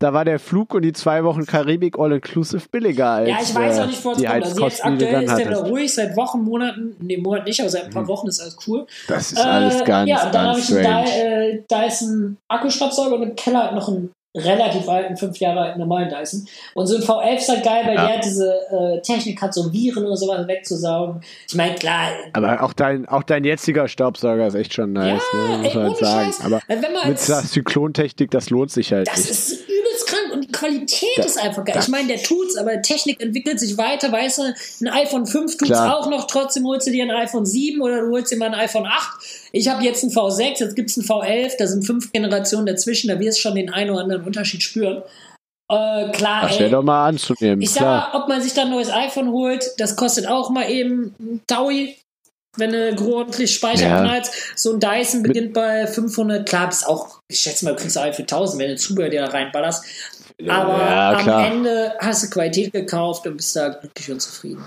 [0.00, 3.78] da war der Flug und die zwei Wochen Karibik all-inclusive billiger als ja, ich weiß
[3.78, 4.44] äh, auch nicht, wo es die kommt.
[4.44, 5.72] Also jetzt aktuell ist der wieder hattest.
[5.72, 8.08] ruhig, seit Wochen, Monaten, nee, Monat nicht, aber seit ein paar Mhm.
[8.08, 8.86] Wochen ist alles cool.
[9.08, 11.04] Das ist alles Äh, ganz, Ja, und dann habe ich einen strange.
[11.06, 15.80] Dy- äh, Dyson Akkustaubsauger und im Keller halt noch einen relativ alten, fünf Jahre alten
[15.80, 16.46] normalen Dyson.
[16.74, 18.06] Und so ein V11 ist halt geil, weil Ja.
[18.06, 21.22] der hat diese äh, Technik hat, so Viren oder sowas wegzusaugen.
[21.48, 25.38] Ich meine, klar, Aber auch dein, auch dein jetziger Staubsauger ist echt schon nice, Ja,
[25.56, 25.58] ne?
[25.58, 26.24] muss ey, man halt sagen.
[26.26, 26.44] Scheiß.
[26.44, 29.30] Aber wenn man mit der Zyklontechnik, das lohnt sich halt das nicht.
[29.30, 29.60] ist
[30.28, 31.74] krank und die Qualität Da- ist einfach geil.
[31.74, 34.42] da- ich meine, der tut's, aber Technik entwickelt sich weiter, weißt du,
[34.82, 35.98] ein iPhone 5 tut's Klar.
[35.98, 38.54] auch noch, trotzdem holst du dir ein iPhone 7 oder du holst dir mal ein
[38.54, 39.18] iPhone 8.
[39.52, 43.18] Ich habe jetzt ein V6, jetzt gibt's ein V11, da sind fünf Generationen dazwischen, da
[43.18, 45.02] wirst du schon den einen oder anderen Unterschied spüren.
[45.70, 48.10] Äh, klar, Das wäre doch mal anzunehmen, Ich sag klar.
[48.12, 51.40] mal, ob man sich dann ein neues iPhone holt, das kostet auch mal eben ein
[51.46, 51.96] Taui.
[52.56, 54.00] wenn du ordentlich Speicher Ja.
[54.00, 54.32] knallst.
[54.56, 56.48] So ein Dyson beginnt bei 500.
[56.48, 59.08] Klar, das ist auch, ich schätze mal, du kriegst einen für 1000, wenn du Zubehör
[59.10, 59.84] dir da reinballerst.
[60.46, 61.44] Aber Ja, am.
[61.44, 64.64] Ende hast du Qualität gekauft und bist da glücklich und zufrieden.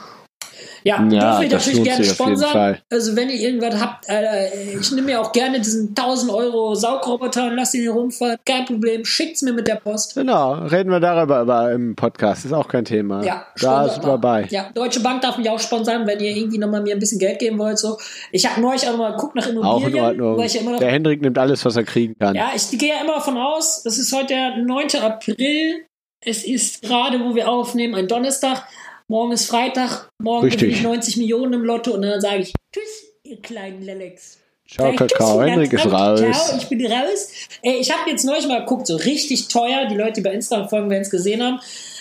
[0.83, 2.77] Ja, Ja, dürfen wir natürlich gerne sponsern.
[2.89, 7.47] Also wenn ihr irgendwas habt, Alter, ich nehme mir auch gerne diesen 1000 Euro Saugroboter
[7.47, 8.37] und lasse ihn hier rumfahren.
[8.45, 10.15] Kein Problem, schickt's mir mit der Post.
[10.15, 12.45] Genau, reden wir darüber über im Podcast.
[12.45, 13.23] Ist auch kein Thema.
[13.23, 14.07] Ja, da ist mal.
[14.09, 14.47] dabei.
[14.49, 17.39] Ja, Deutsche Bank darf mich auch sponsern, wenn ihr irgendwie nochmal mir ein bisschen Geld
[17.39, 17.77] geben wollt.
[17.77, 17.97] So.
[18.31, 19.71] Ich habe neulich auch mal geguckt nach Immobilien.
[19.71, 20.37] Auch in Ordnung.
[20.37, 22.35] Weil ich ja immer noch, Der Hendrik nimmt alles, was er kriegen kann.
[22.35, 24.87] ja, ich gehe ja immer davon aus, es ist heute der 9.
[25.01, 25.85] April.
[26.23, 28.63] Es ist gerade, wo wir aufnehmen, ein Donnerstag.
[29.11, 30.07] Morgen ist Freitag.
[30.23, 30.61] Morgen Richtig.
[30.61, 34.37] gewinne ich 90 Millionen im Lotto und dann sage ich Tschüss, ihr kleinen Lelex.
[34.65, 35.41] Ciao, Kakao.
[35.41, 36.21] Hendrik ist raus.
[36.21, 37.27] Ciao, ich bin raus.
[37.61, 39.85] Ey, ich habe jetzt neulich mal geguckt, so richtig teuer.
[39.87, 41.59] Die Leute, die bei Instagram folgen, werden es gesehen haben.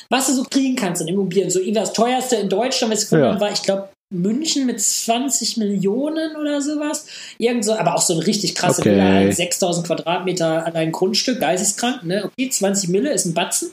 [0.08, 1.50] Was du so kriegen kannst in Immobilien.
[1.50, 3.40] So das teuerste in Deutschland, was ich Ja.
[3.40, 7.06] war, ich glaube, München mit 20 Millionen oder sowas.
[7.38, 8.92] Irgend so, aber auch so eine richtig krasse Okay.
[8.92, 12.26] Villa, 6000 Quadratmeter allein Grundstück, geisteskrank, ne?
[12.26, 13.72] Okay, 20 Mille ist ein Batzen.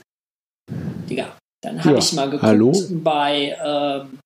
[1.08, 1.38] Digga,
[1.68, 2.72] dann habe Ja, ich mal geguckt hallo?
[2.92, 4.20] bei, ähm,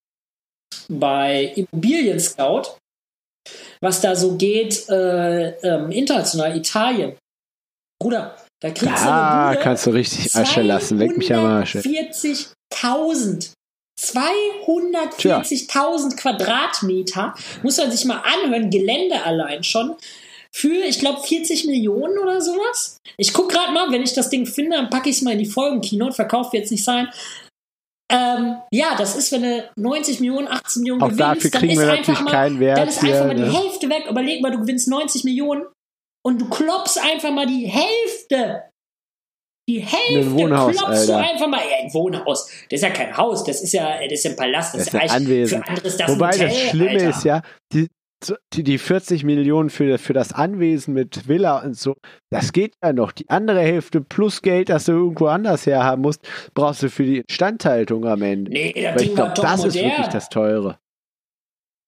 [0.90, 2.76] bei Immobilien Scout,
[3.82, 7.14] was da so geht, äh, ähm, international, Italien.
[8.02, 10.98] Bruder, da kriegst du Da eine Bude, kannst du richtig Asche lassen.
[10.98, 11.76] Leck mich am Arsch.
[11.78, 13.52] 240.000.
[14.00, 17.36] 240.000 Quadratmeter.
[17.62, 18.70] Muss man sich mal anhören.
[18.72, 19.96] Gelände allein schon.
[20.54, 22.98] Für, ich glaube, 40 Millionen oder sowas.
[23.18, 25.40] Ich gucke gerade mal, wenn ich das Ding finde, dann packe ich es mal in
[25.40, 27.08] die Folgenkino und verkauft jetzt nicht sein.
[28.12, 31.74] Ähm, ja, das ist, wenn du 90 Millionen, 18 Millionen Auch gewinnst, dafür dann kriegen
[31.74, 33.54] ist wir einfach natürlich mal, keinen Wert dann ist einfach mal die ne?
[33.54, 34.06] Hälfte weg.
[34.10, 35.64] Überleg mal, du gewinnst 90 Millionen
[36.26, 38.64] und du kloppst einfach mal die Hälfte.
[39.70, 41.32] Die Hälfte Wohnhaus, klopfst du Alter.
[41.32, 41.60] einfach mal.
[41.60, 42.48] Ja, ein Wohnhaus.
[42.70, 44.74] Das ist ja kein Haus, das ist ja, das ist ja ein Palast.
[44.74, 45.64] Das, Das ist ein Anwesen.
[45.64, 47.10] Für andere ist das Wobei ein Hotel, das Schlimme Alter.
[47.10, 47.42] ist ja,
[47.72, 47.88] die,
[48.54, 51.96] die, die 40 Millionen für, für das Anwesen mit Villa und so,
[52.30, 53.12] das geht ja noch.
[53.12, 56.22] Die andere Hälfte plus Geld, das du irgendwo anders herhaben musst,
[56.54, 58.52] brauchst du für die Instandhaltung am Ende.
[58.52, 60.78] Nee, das Weil ich glaube, das ist wirklich das Teure.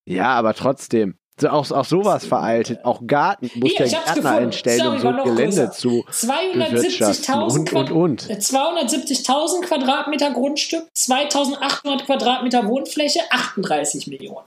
[0.05, 1.15] Ja, aber trotzdem.
[1.39, 2.85] So, auch, auch sowas veraltet.
[2.85, 3.49] Auch Garten.
[3.63, 5.71] Ich hab's Gärtner Sorry, um so ein Gelände größer.
[5.71, 7.25] zu bewirtschaften.
[7.25, 8.27] 270.000 Und, und, und.
[8.27, 14.45] Quad- 270.000 Quadratmeter Grundstück, 2.800 Quadratmeter Wohnfläche, 38 Millionen.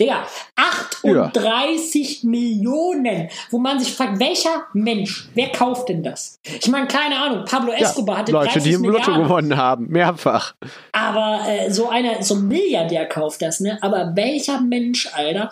[0.00, 0.24] Digga,
[0.56, 6.38] 38 Millionen, wo man sich fragt, welcher Mensch, wer kauft denn das?
[6.44, 9.88] Ich meine, keine Ahnung, Pablo Escobar hatte Leute, 30 die im Lotto gewonnen haben.
[9.88, 10.54] Mehrfach.
[10.92, 13.78] aber äh, so einer, so ein Milliardär kauft das, ne?
[13.82, 15.50] Aber welcher Mensch, Alter?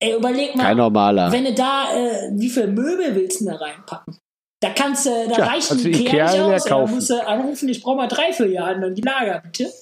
[0.00, 1.32] Ey, überleg mal, Kein normaler.
[1.32, 4.18] wenn du da, äh, wie viel Möbel willst du da reinpacken?
[4.60, 6.94] Da kannst du, da Tja, reicht also ein Ikea nicht aus, kaufen.
[6.96, 9.72] musst du anrufen, ich brauche mal drei Filialen, dann die Lager, bitte.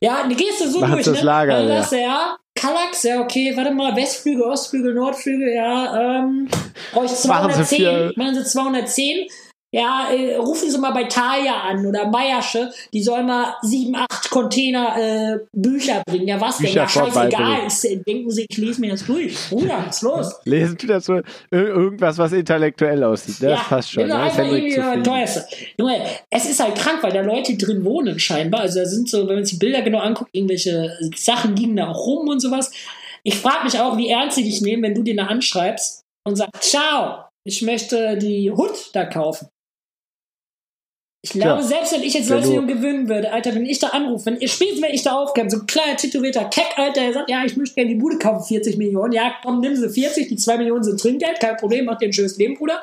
[0.00, 1.24] Ja, dann gehst du so Mach durch, das ne?
[1.24, 6.48] Lager sagst du, ja, Kallax, ja, okay, warte mal, Westflügel, Ostflügel, Nordflügel, ja, ähm,
[6.92, 9.26] brauche ich Machen Sie 210, machen Sie 210,
[9.74, 14.30] ja, äh, rufen Sie mal bei Thalia an oder Meiersche, die sollen mal sieben, acht
[14.30, 16.28] Container äh, Bücher bringen.
[16.28, 16.66] Ja, was denn?
[16.66, 17.66] Bücher Ja, scheißegal.
[17.66, 19.36] Ist, denken Sie, ich lese mir das durch.
[19.50, 20.32] Bruder, was ist los?
[20.44, 23.40] Lesen Sie das so ir- irgendwas, was intellektuell aussieht.
[23.40, 23.48] ne?
[23.48, 24.06] Das passt schon.
[24.06, 25.02] Der zufrieden.
[25.02, 25.44] teuerste.
[25.76, 28.60] Junge, es ist halt krank, weil da Leute drin wohnen scheinbar.
[28.60, 31.88] Also da sind so, wenn man sich die Bilder genau anguckt, irgendwelche Sachen liegen da
[31.88, 32.70] auch rum und sowas.
[33.24, 36.36] Ich frage mich auch, wie ernst sie dich nehmen, wenn du den da anschreibst und
[36.36, 39.48] sagst, ciao, ich möchte die Hut da kaufen.
[41.24, 43.86] Ich glaube, Tja, selbst wenn ich jetzt Leute du- gewinnen würde, Alter, wenn ich da
[43.88, 47.12] anrufe, wenn ihr spätestens wenn ich da aufkäme, so ein kleiner tätowierter Keck, Alter, der
[47.14, 50.28] sagt, ja, ich möchte gerne die Bude kaufen, 40 Millionen, ja, komm, nimm sie 40,
[50.28, 52.82] die 2 Millionen sind Trinkgeld, kein Problem, mach dir ein schönes Leben, Bruder.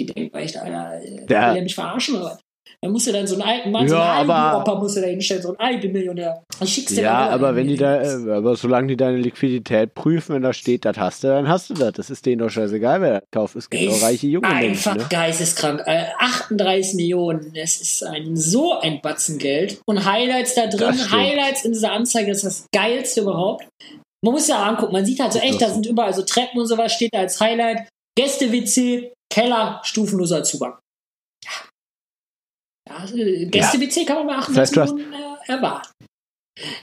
[0.00, 1.48] Die denken echt, Alter, äh, Ja.
[1.48, 2.40] will der mich verarschen oder was?
[2.82, 5.00] Dann musst du dann so einen alten Mann, so Ja, einen aber- Opa musst du
[5.00, 6.42] da hinstellen, so einen Albi-Millionär.
[6.62, 10.34] Ich schick's dir Ja, aber wenn die da, äh, aber solange die deine Liquidität prüfen,
[10.34, 11.92] wenn da steht, das hast du, dann hast du das.
[11.92, 13.56] Das ist denen doch scheißegal, wer das kauft.
[13.56, 15.02] Es gibt auch reiche junge einfach Menschen.
[15.02, 15.06] Ne?
[15.10, 15.82] geisteskrank.
[15.86, 19.80] Äh, 38 Millionen, das ist ein so ein Batzen Geld.
[19.86, 20.94] Und Highlights da drin.
[21.10, 23.66] Highlights in dieser Anzeige, das ist das geilste überhaupt.
[24.22, 25.74] Man muss ja angucken, man sieht halt so echt, da so.
[25.74, 27.88] sind überall so Treppen und sowas, steht da als Highlight.
[28.18, 30.74] Gäste-WC, Keller, stufenloser Zugang.
[32.90, 33.04] Ja.
[33.14, 35.14] Ja, äh, Gäste-WC kann man bei 38 Das heißt, du Millionen
[35.46, 35.88] äh, erwarten.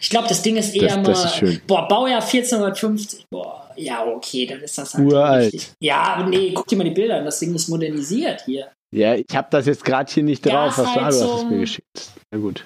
[0.01, 1.49] Ich glaube, das Ding ist eher Das- mal.
[1.49, 1.59] das.
[1.67, 3.25] Boah, Baujahr 1450.
[3.29, 5.53] Boah, ja, okay, dann ist das halt Uralt.
[5.53, 5.71] richtig.
[5.81, 7.25] Ja, nee, guck dir mal die Bilder an.
[7.25, 8.71] Das Ding ist modernisiert hier.
[8.95, 11.25] Ja, ich habe das jetzt gerade hier nicht Ja, drauf, was du, halt du so
[11.33, 12.09] hast es ein- mir geschickt.
[12.31, 12.65] Na gut.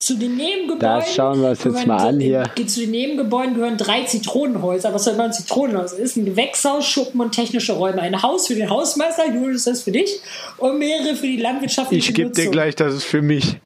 [0.00, 1.00] Zu den Nebengebäuden.
[1.00, 2.44] Das schauen wir uns jetzt gehören- mal an hier.
[2.66, 4.94] Zu den Nebengebäuden gehören drei Zitronenhäuser.
[4.94, 5.92] Was soll man ein Zitronenhaus?
[5.92, 8.00] Es ist ein Gewächshaus, Schuppen und technische Räume.
[8.00, 10.20] Ein Haus für den Hausmeister, Julius, das ist für dich.
[10.58, 13.58] Und mehrere für die landwirtschaftliche Ich gebe dir gleich, das ist für mich.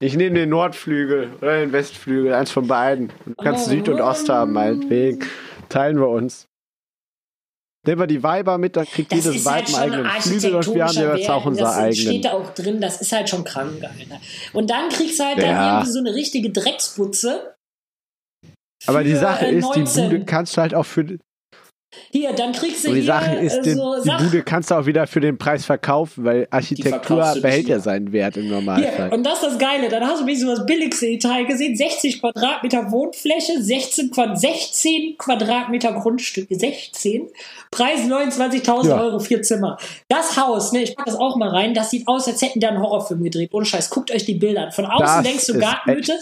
[0.00, 3.12] Ich nehme den Nordflügel oder den Westflügel, eins von beiden.
[3.26, 3.70] Du kannst Oh.
[3.70, 5.20] Süd und Ost haben, meinetwegen.
[5.68, 6.46] Teilen wir uns.
[7.86, 10.74] Nehmen wir die Weiber mit, dann kriegt Das jedes Weib halt einen eigenen Flügel und
[10.74, 11.94] wir haben jetzt auch unser Das eigenen.
[11.94, 14.20] steht da auch drin, das ist halt schon krank, Alter.
[14.54, 15.74] Und dann kriegst du halt dann Ja.
[15.76, 17.54] irgendwie so eine richtige Drecksputze.
[18.86, 20.10] Aber die Sache äh, ist, die 19.
[20.10, 21.18] Bude kannst du halt auch für.
[22.12, 24.70] Hier, dann kriegst du die hier Sache ist, äh, den, so die Sach- Bude kannst
[24.70, 28.52] du auch wieder für den Preis verkaufen, weil Architektur behält ja seinen Wert im Hier,
[28.52, 29.12] Normalfall.
[29.12, 32.20] und das ist das Geile, dann hast du mich so das billigste Detail gesehen, 60
[32.20, 37.28] Quadratmeter Wohnfläche, 16, Quad 16 Quadratmeter Grundstück, 16,
[37.70, 39.00] Preis 29.000 Ja.
[39.00, 39.76] Euro, vier Zimmer.
[40.08, 42.68] Das Haus, ne, ich pack das auch mal rein, das sieht aus, als hätten da
[42.68, 44.72] einen Horrorfilm gedreht, ohne Scheiß, guckt euch die Bilder an.
[44.72, 46.18] Von außen Das denkst du Gartenhütte,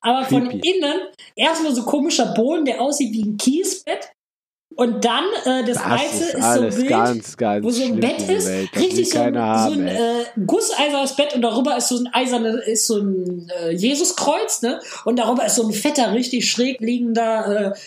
[0.00, 0.70] aber von creepy.
[0.78, 1.00] innen
[1.36, 4.08] erstmal so komischer Boden, der aussieht wie ein Kiesbett
[4.76, 8.00] und dann äh, das, Das Weiße ist ist, so wild, ganz, ganz wo so ein
[8.00, 8.70] Bett ist, Welt.
[8.76, 12.08] Richtig so ein, keiner so haben, ein äh, gusseisernes Bett und darüber ist so ein
[12.12, 14.80] eiserne, ist so ein äh, Jesuskreuz, ne?
[15.04, 17.78] Und darüber ist so ein fetter, richtig schräg liegender äh,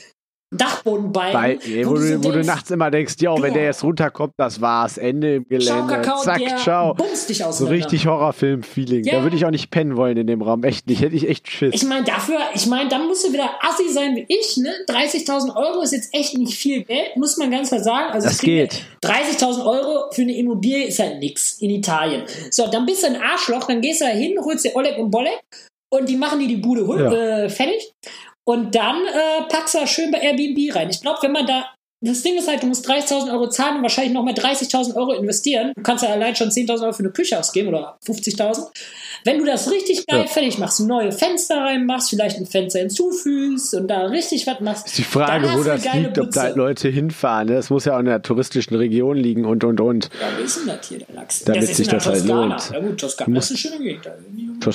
[0.55, 1.33] Dachbodenbalken.
[1.33, 4.97] Bei, wo, du, wo du nachts immer denkst, jo, wenn der jetzt runterkommt, das war's,
[4.97, 5.93] Ende im Ciao, Gelände.
[5.93, 6.95] Kakao, Zack, der ciao.
[7.27, 9.03] dich So richtig Horrorfilm-Feeling.
[9.03, 9.17] Ja.
[9.17, 10.63] Da würde ich auch nicht pennen wollen in dem Raum.
[10.63, 11.01] Echt nicht.
[11.01, 11.75] Hätte ich echt Schiss.
[11.75, 14.73] Ich meine, dafür, ich meine, dann musst du wieder assi sein wie ich, ne?
[14.87, 18.13] 30.000 Euro ist jetzt echt nicht viel Geld, muss man ganz klar sagen.
[18.13, 18.85] Also Das geht.
[19.03, 22.23] 30.000 Euro für eine Immobilie ist halt nix in Italien.
[22.51, 25.11] So, dann bist du ein Arschloch, dann gehst du da hin, holst dir Oleg und
[25.11, 25.41] Bolek
[25.89, 27.11] und die machen dir die Bude Ja.
[27.43, 27.91] äh, fertig.
[28.47, 30.89] Und dann äh, packst du da schön bei Airbnb rein.
[30.89, 31.65] Ich glaube, wenn man da.
[31.99, 35.73] Das Ding ist halt, du musst 30.000 Euro zahlen und wahrscheinlich nochmal 30.000 Euro investieren.
[35.75, 38.67] Du kannst ja allein schon 10.000 Euro für eine Küche ausgeben oder 50.000.
[39.25, 40.27] Wenn du das richtig geil Ja.
[40.27, 44.85] fertig machst, neue Fenster reinmachst, vielleicht ein Fenster hinzufügst und da richtig was machst.
[44.85, 47.47] ist die Frage, wo das liegt, ob da Leute hinfahren.
[47.47, 47.55] ne?
[47.55, 50.09] Das muss ja auch in der touristischen Region liegen und, und, und.
[50.21, 51.43] Ja, wie ist denn das hier, der Lachs?
[51.45, 52.69] Damit das sich das halt lohnt.
[52.71, 54.05] Ja gut, Toskana ist eine schöne Gegend.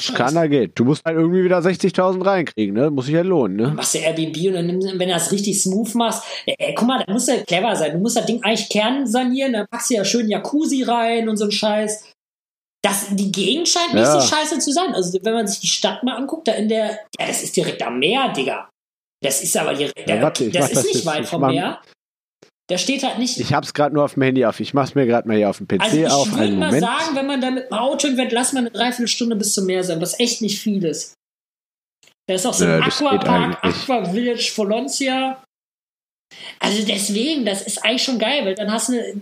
[0.01, 0.13] Da.
[0.13, 0.79] Toskana geht.
[0.79, 2.91] Du musst halt irgendwie wieder 60.000 reinkriegen, ne?
[2.91, 3.69] Muss sich halt lohnen, ne?
[3.69, 7.05] machst du Airbnb und dann, nimmst- wenn du das richtig smooth machst, äh, guck mal,
[7.07, 7.93] da musst du clever sein.
[7.93, 11.37] Du musst das Ding eigentlich kern sanieren, dann packst du ja schön Jacuzzi rein und
[11.37, 12.11] so ein Scheiß.
[12.85, 14.21] Das, die Gegend scheint nicht Ja.
[14.21, 14.93] so scheiße zu sein.
[14.93, 17.81] Also, wenn man sich die Stadt mal anguckt, da in der, ja, das ist direkt
[17.83, 18.69] am Meer, Digga.
[19.23, 21.81] Das ist aber direkt, Ja, warte, das ist das nicht weit vom Meer.
[22.73, 24.59] Da steht halt nicht, Ich hab's gerade nur auf dem Handy auf.
[24.59, 26.31] Ich mach's mir gerade mal hier auf dem PC also ich auf.
[26.31, 26.83] würde Einen mal Moment.
[26.83, 29.85] sagen, wenn man da mit dem Auto hinfährt, lass mal eine Dreiviertelstunde bis zum Meer
[29.85, 31.13] sein, was echt nicht viel ist.
[32.27, 33.63] Da ist auch so ein geht Aquapark.
[33.63, 35.45] Aqua Village Valencia.
[36.61, 39.21] Also deswegen, das ist eigentlich schon geil, weil dann hast du eine,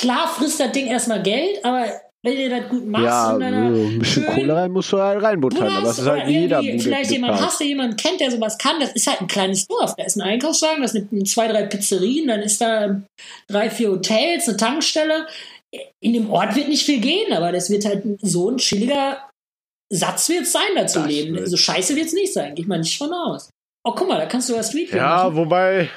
[0.00, 3.54] klar frisst das Ding erstmal Geld, aber wenn du das gut machst Ja, und dann
[3.74, 5.62] ein bisschen Kohle rein musst du halt reinbuttern.
[5.62, 8.58] Aber das hast ist halt jeder Bude vielleicht jemand, hast du jemanden kennt, der sowas
[8.58, 9.94] kann, das ist halt ein kleines Dorf.
[9.96, 13.00] Da ist ein Einkaufswagen, das sind zwei, drei Pizzerien, dann ist da
[13.48, 15.26] drei, vier Hotels, eine Tankstelle.
[16.00, 19.18] In dem Ort wird nicht viel gehen, aber das wird halt so ein chilliger
[19.92, 21.46] Satz wird es sein, da zu Das leben.
[21.46, 23.50] So scheiße wird es nicht sein, geht man nicht von aus.
[23.84, 25.36] Oh, guck mal, da kannst du was Street Ja, machen.
[25.36, 25.88] wobei,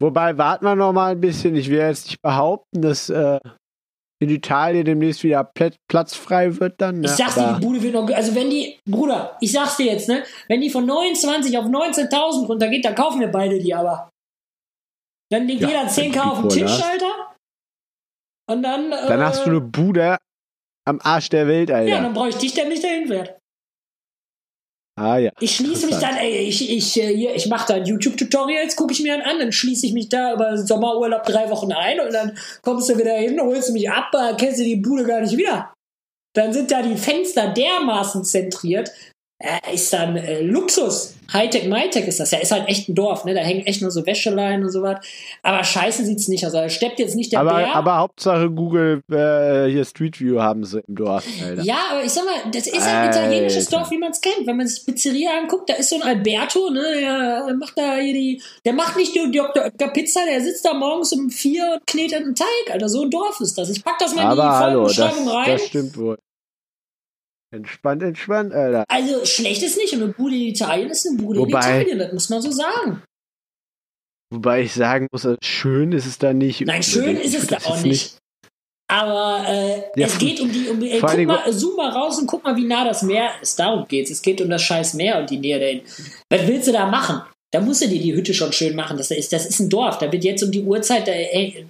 [0.00, 1.56] wobei warten wir noch mal ein bisschen.
[1.56, 3.40] Ich will jetzt nicht behaupten, dass äh,
[4.22, 5.42] in Italien demnächst wieder
[5.88, 7.00] Platz frei wird dann.
[7.00, 7.06] Ne?
[7.06, 10.08] Ich sag's dir, die Bude wird noch, also wenn die, Bruder, ich sag's dir jetzt,
[10.08, 14.08] ne, wenn die von 29 auf 19.000 runtergeht, dann kaufen wir beide die aber.
[15.30, 16.84] Dann legt Ja, jeder wenn 10k du auf den Tisch, hast.
[16.84, 17.34] Alter.
[18.48, 20.18] Und dann, äh, dann hast du eine Bude
[20.86, 21.88] am Arsch der Welt, Alter.
[21.88, 23.38] ja, dann brauche ich dich, der mich dahin fährt.
[24.96, 25.30] Ah ja.
[25.40, 29.00] Ich schließe mich dann, ey, ich, ich, äh, hier, ich mache da YouTube-Tutorials, gucke ich
[29.00, 32.36] mir dann an, dann schließe ich mich da über Sommerurlaub drei Wochen ein und dann
[32.62, 35.36] kommst du wieder hin, holst du mich ab, äh, kennst du die Bude gar nicht
[35.36, 35.72] wieder.
[36.34, 38.90] Dann sind da die Fenster dermaßen zentriert,
[39.42, 41.16] äh, ist dann äh, Luxus.
[41.32, 43.34] Hightech, Mytech ist das ja, ist halt echt ein Dorf, ne?
[43.34, 45.04] Da hängen echt nur so Wäscheleien und so was.
[45.42, 46.52] Aber scheiße sieht's nicht aus.
[46.52, 47.74] Da steppt jetzt nicht der Aber, Bär.
[47.74, 51.62] aber Hauptsache Google äh, hier Street View haben sie im Dorf, Alter.
[51.62, 53.78] Ja, aber ich sag mal, das ist ein italienisches Alter.
[53.78, 54.46] Dorf, wie man es kennt.
[54.46, 58.12] Wenn man sich Pizzeria anguckt, da ist so ein Alberto, ne, der macht da hier
[58.12, 59.64] die, der macht nicht die Dr.
[59.64, 62.88] Oetker Pizza, der sitzt da morgens um vier und knetet einen Teig, Alter.
[62.88, 63.70] So ein Dorf ist das.
[63.70, 65.50] Ich pack das mal in aber die hallo, das, Folgenbeschreibung rein.
[65.50, 66.18] das stimmt wohl.
[67.52, 68.84] Entspannt, entspannt, Alter.
[68.88, 69.92] Also schlecht ist nicht.
[69.92, 72.50] Und eine Bude in Italien ist eine Bude Wobei- in Italien, das muss man so
[72.50, 73.02] sagen.
[74.32, 76.62] Wobei ich sagen muss, äh, schön ist es da nicht.
[76.62, 78.16] Nein, schön ist es da auch nicht.
[78.90, 82.18] Aber äh, Ja, es geht um die, um ey, vor guck mal, zoom mal raus
[82.18, 83.58] und guck mal, wie nah das Meer ist.
[83.58, 84.10] Darum geht's.
[84.10, 85.82] Es geht um das scheiß Meer und die Nähe dahin.
[86.30, 87.22] Was willst du da machen?
[87.52, 88.96] Da musst du dir die Hütte schon schön machen.
[88.96, 89.98] Das ist, das ist ein Dorf.
[89.98, 91.66] Da wird jetzt um die Uhrzeit, da, ey,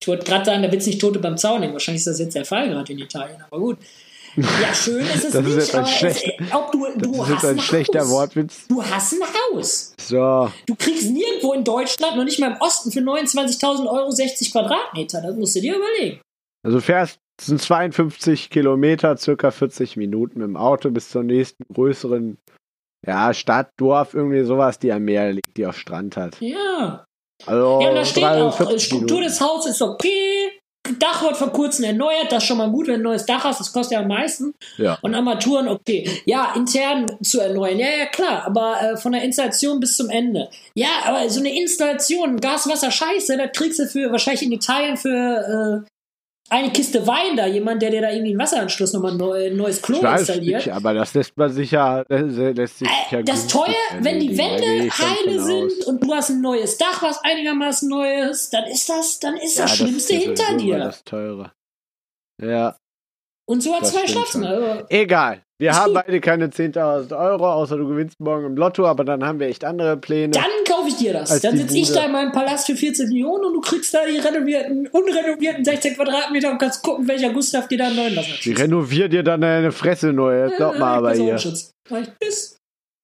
[0.00, 1.72] ich wollte gerade sagen, da wird's nicht Tote beim Zaun hängen.
[1.72, 3.78] Wahrscheinlich ist das jetzt der Fall gerade in Italien, aber gut.
[4.36, 7.12] Ja, schön ist es Das ist nicht, ein aber es, schlechter- ob du, Das du
[7.12, 8.10] ist hast jetzt ein ein schlechter Haus.
[8.10, 8.66] Wortwitz.
[8.68, 9.94] Du hast ein Haus.
[10.00, 14.50] So, Du kriegst nirgendwo in Deutschland, noch nicht mal im Osten, für 29.000 Euro 60
[14.52, 15.22] Quadratmeter.
[15.22, 16.20] Das musst du dir überlegen.
[16.64, 21.64] also fährst es sind 52 Kilometer, circa 40 Minuten mit dem Auto bis zur nächsten
[21.74, 22.38] größeren
[23.04, 26.36] ja, Stadt, Dorf, irgendwie sowas, die am Meer liegt, die auch Strand hat.
[26.40, 27.04] Ja.
[27.44, 29.24] Also Ja, und da steht auch, 43 Struktur Minuten.
[29.32, 30.43] des Hauses ist okay.
[30.98, 33.44] Dach wird vor kurzem erneuert, das ist schon mal gut, wenn du ein neues Dach
[33.44, 34.54] hast, das kostet ja am meisten.
[34.76, 34.98] Ja.
[35.00, 36.22] Und Armaturen, okay.
[36.26, 40.50] Ja, intern zu erneuern, ja, ja, klar, aber äh, von der Installation bis zum Ende.
[40.74, 44.98] Ja, aber so eine Installation, Gas, Wasser, Scheiße, da kriegst du für, wahrscheinlich in Italien
[44.98, 45.90] für äh,
[46.50, 49.80] eine Kiste Wein da, jemand, der dir da irgendwie einen Wasseranschluss nochmal ein neu, neues
[49.82, 50.66] Klo installiert.
[50.66, 53.74] nicht, aber das lässt man sich ja, das lässt sich ja Äh, Das günstig teuer,
[54.00, 55.86] wenn die Wände heile sind aus.
[55.86, 59.58] und du hast ein neues Dach, was einigermaßen neu ist, dann ist das, dann ist
[59.58, 60.78] das Ja, Schlimmste ja hinter dir.
[60.78, 61.52] Das teure.
[62.42, 62.76] Ja,
[63.46, 64.84] Und so hat Das zwei Schlafzimmer.
[64.90, 65.43] egal.
[65.58, 69.38] Wir haben beide keine 10.000 Euro, außer du gewinnst morgen im Lotto, aber dann haben
[69.38, 70.32] wir echt andere Pläne.
[70.32, 71.40] Dann kaufe ich dir das.
[71.40, 74.18] Dann sitze ich da in meinem Palast für 14 Millionen und du kriegst da die
[74.18, 78.52] renovierten, unrenovierten 16 Quadratmeter und kannst gucken, welcher Gustav dir da einen neuen lassen Die
[78.52, 80.50] renoviert dir dann deine Fresse neu.
[80.56, 81.36] Glaub mal aber hier.
[81.36, 82.53] Tschüss.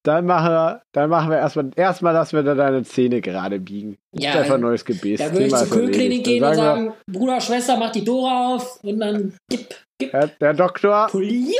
[0.02, 3.98] Dann machen wir, dann machen wir erstmal, erstmal lassen wir da deine Zähne gerade biegen.
[4.16, 5.20] Ja, Einfach ein neues Gebäß.
[5.20, 5.70] Da würde ich zur ist.
[5.70, 10.12] Kühlklinik gehen und sagen sagen, Bruder, Schwester, mach die Dora auf und dann gib, gib,
[10.12, 11.10] wir, Herr, der Doktor,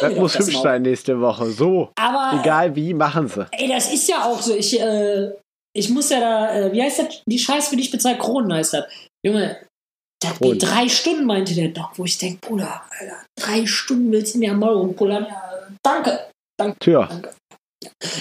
[0.01, 1.51] das muss das hübsch sein nächste Woche.
[1.51, 3.47] So, Aber egal wie, machen sie.
[3.53, 4.55] Ey, das ist ja auch so.
[4.55, 5.33] Ich, äh,
[5.75, 7.23] ich muss ja da, äh, wie heißt das?
[7.27, 8.85] Die Scheiß für dich bezahlt Kronen heißt das.
[9.25, 9.59] Junge,
[10.23, 14.35] das geht drei Stunden, meinte der Doc, wo ich denke, Bruder, Alter, drei Stunden willst
[14.35, 15.27] du mir am Maul rumpullern?
[15.29, 15.43] Ja,
[15.83, 16.21] danke.
[16.81, 17.09] Tja,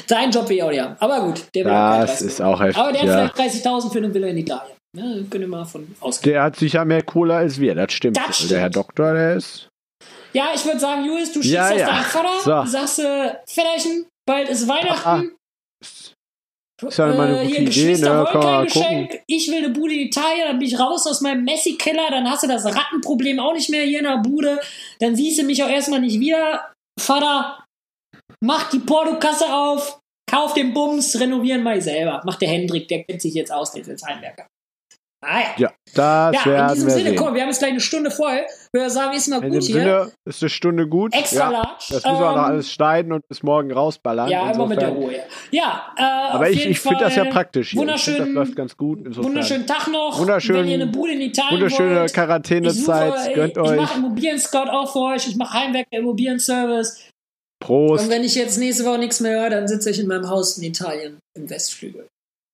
[0.08, 0.96] Dein Job will ich auch nicht haben.
[1.00, 2.78] Aber gut, der will auch das keinen ist auch heftig.
[2.78, 3.16] Aber der ja.
[3.26, 4.76] hat vielleicht 30.000 für eine Villa in Italien.
[4.98, 6.34] Ja, können wir mal von ausgehen.
[6.34, 8.18] Der hat sicher mehr Kohle als wir, das stimmt.
[8.18, 8.52] Das stimmt.
[8.52, 9.68] Der Herr Doktor, der ist.
[10.34, 11.88] Ja, ich würde sagen, Julius, du schickst Ja, das ja.
[11.88, 12.72] deinem Vater, So.
[12.72, 15.32] sagst du, Väterchen, bald ist Weihnachten.
[16.84, 18.20] Ah, Ist ja immer eine Äh, gute hier, Geschwister ne?
[18.20, 19.20] wollen kein mal Geschenk.
[19.28, 22.44] Ich will eine Bude in Italien, dann bin ich raus aus meinem Messi-Keller, dann hast
[22.44, 24.60] du das Rattenproblem auch nicht mehr hier in der Bude.
[25.00, 26.72] Dann siehst du mich auch erstmal nicht wieder.
[27.00, 27.64] Vater,
[28.44, 32.22] mach die Portokasse auf, kauf den Bums, renovieren mal selber.
[32.26, 34.48] Macht der Hendrik, der kennt sich jetzt aus, der ist jetzt Heimwerker.
[35.22, 35.48] Ah ja.
[35.58, 37.16] Ja, das Ja, in werden diesem wir Sinne, sehen.
[37.18, 38.40] komm, wir haben jetzt gleich eine Stunde voll.
[38.72, 39.74] Wir sagen, ist mal In gut dem hier.
[39.74, 41.14] Sinne ist eine Stunde gut.
[41.14, 41.68] Extra ja, large.
[41.90, 44.30] das müssen wir auch noch Ähm, alles schneiden und bis morgen rausballern.
[44.30, 45.24] Ja, immer mit der Insofern- Ruhe.
[45.52, 47.80] Ja, äh, Aber ich, ich finde das ja praktisch hier.
[47.80, 49.00] Ich Wunderschön, finde, das läuft ganz gut.
[49.00, 49.26] Insofern.
[49.26, 50.18] wunderschönen Tag noch.
[50.20, 52.06] Wunderschön- Wenn ihr eine Bude in Italien Wunderschöne.
[52.06, 53.34] Ich, Quarantänezeit.
[53.36, 53.76] Gönnt ich euch.
[53.76, 55.28] mache Immobilien-Scout auch für euch.
[55.28, 57.09] Ich mache Heimwerker Immobilien-Service.
[57.60, 58.04] Prost.
[58.04, 60.58] Und wenn ich jetzt nächste Woche nichts mehr höre, dann sitze ich in meinem Haus
[60.58, 62.08] in Italien im Westflügel.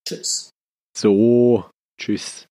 [0.07, 0.49] Tschüss.
[0.97, 1.65] So.
[1.99, 2.45] Tschüss.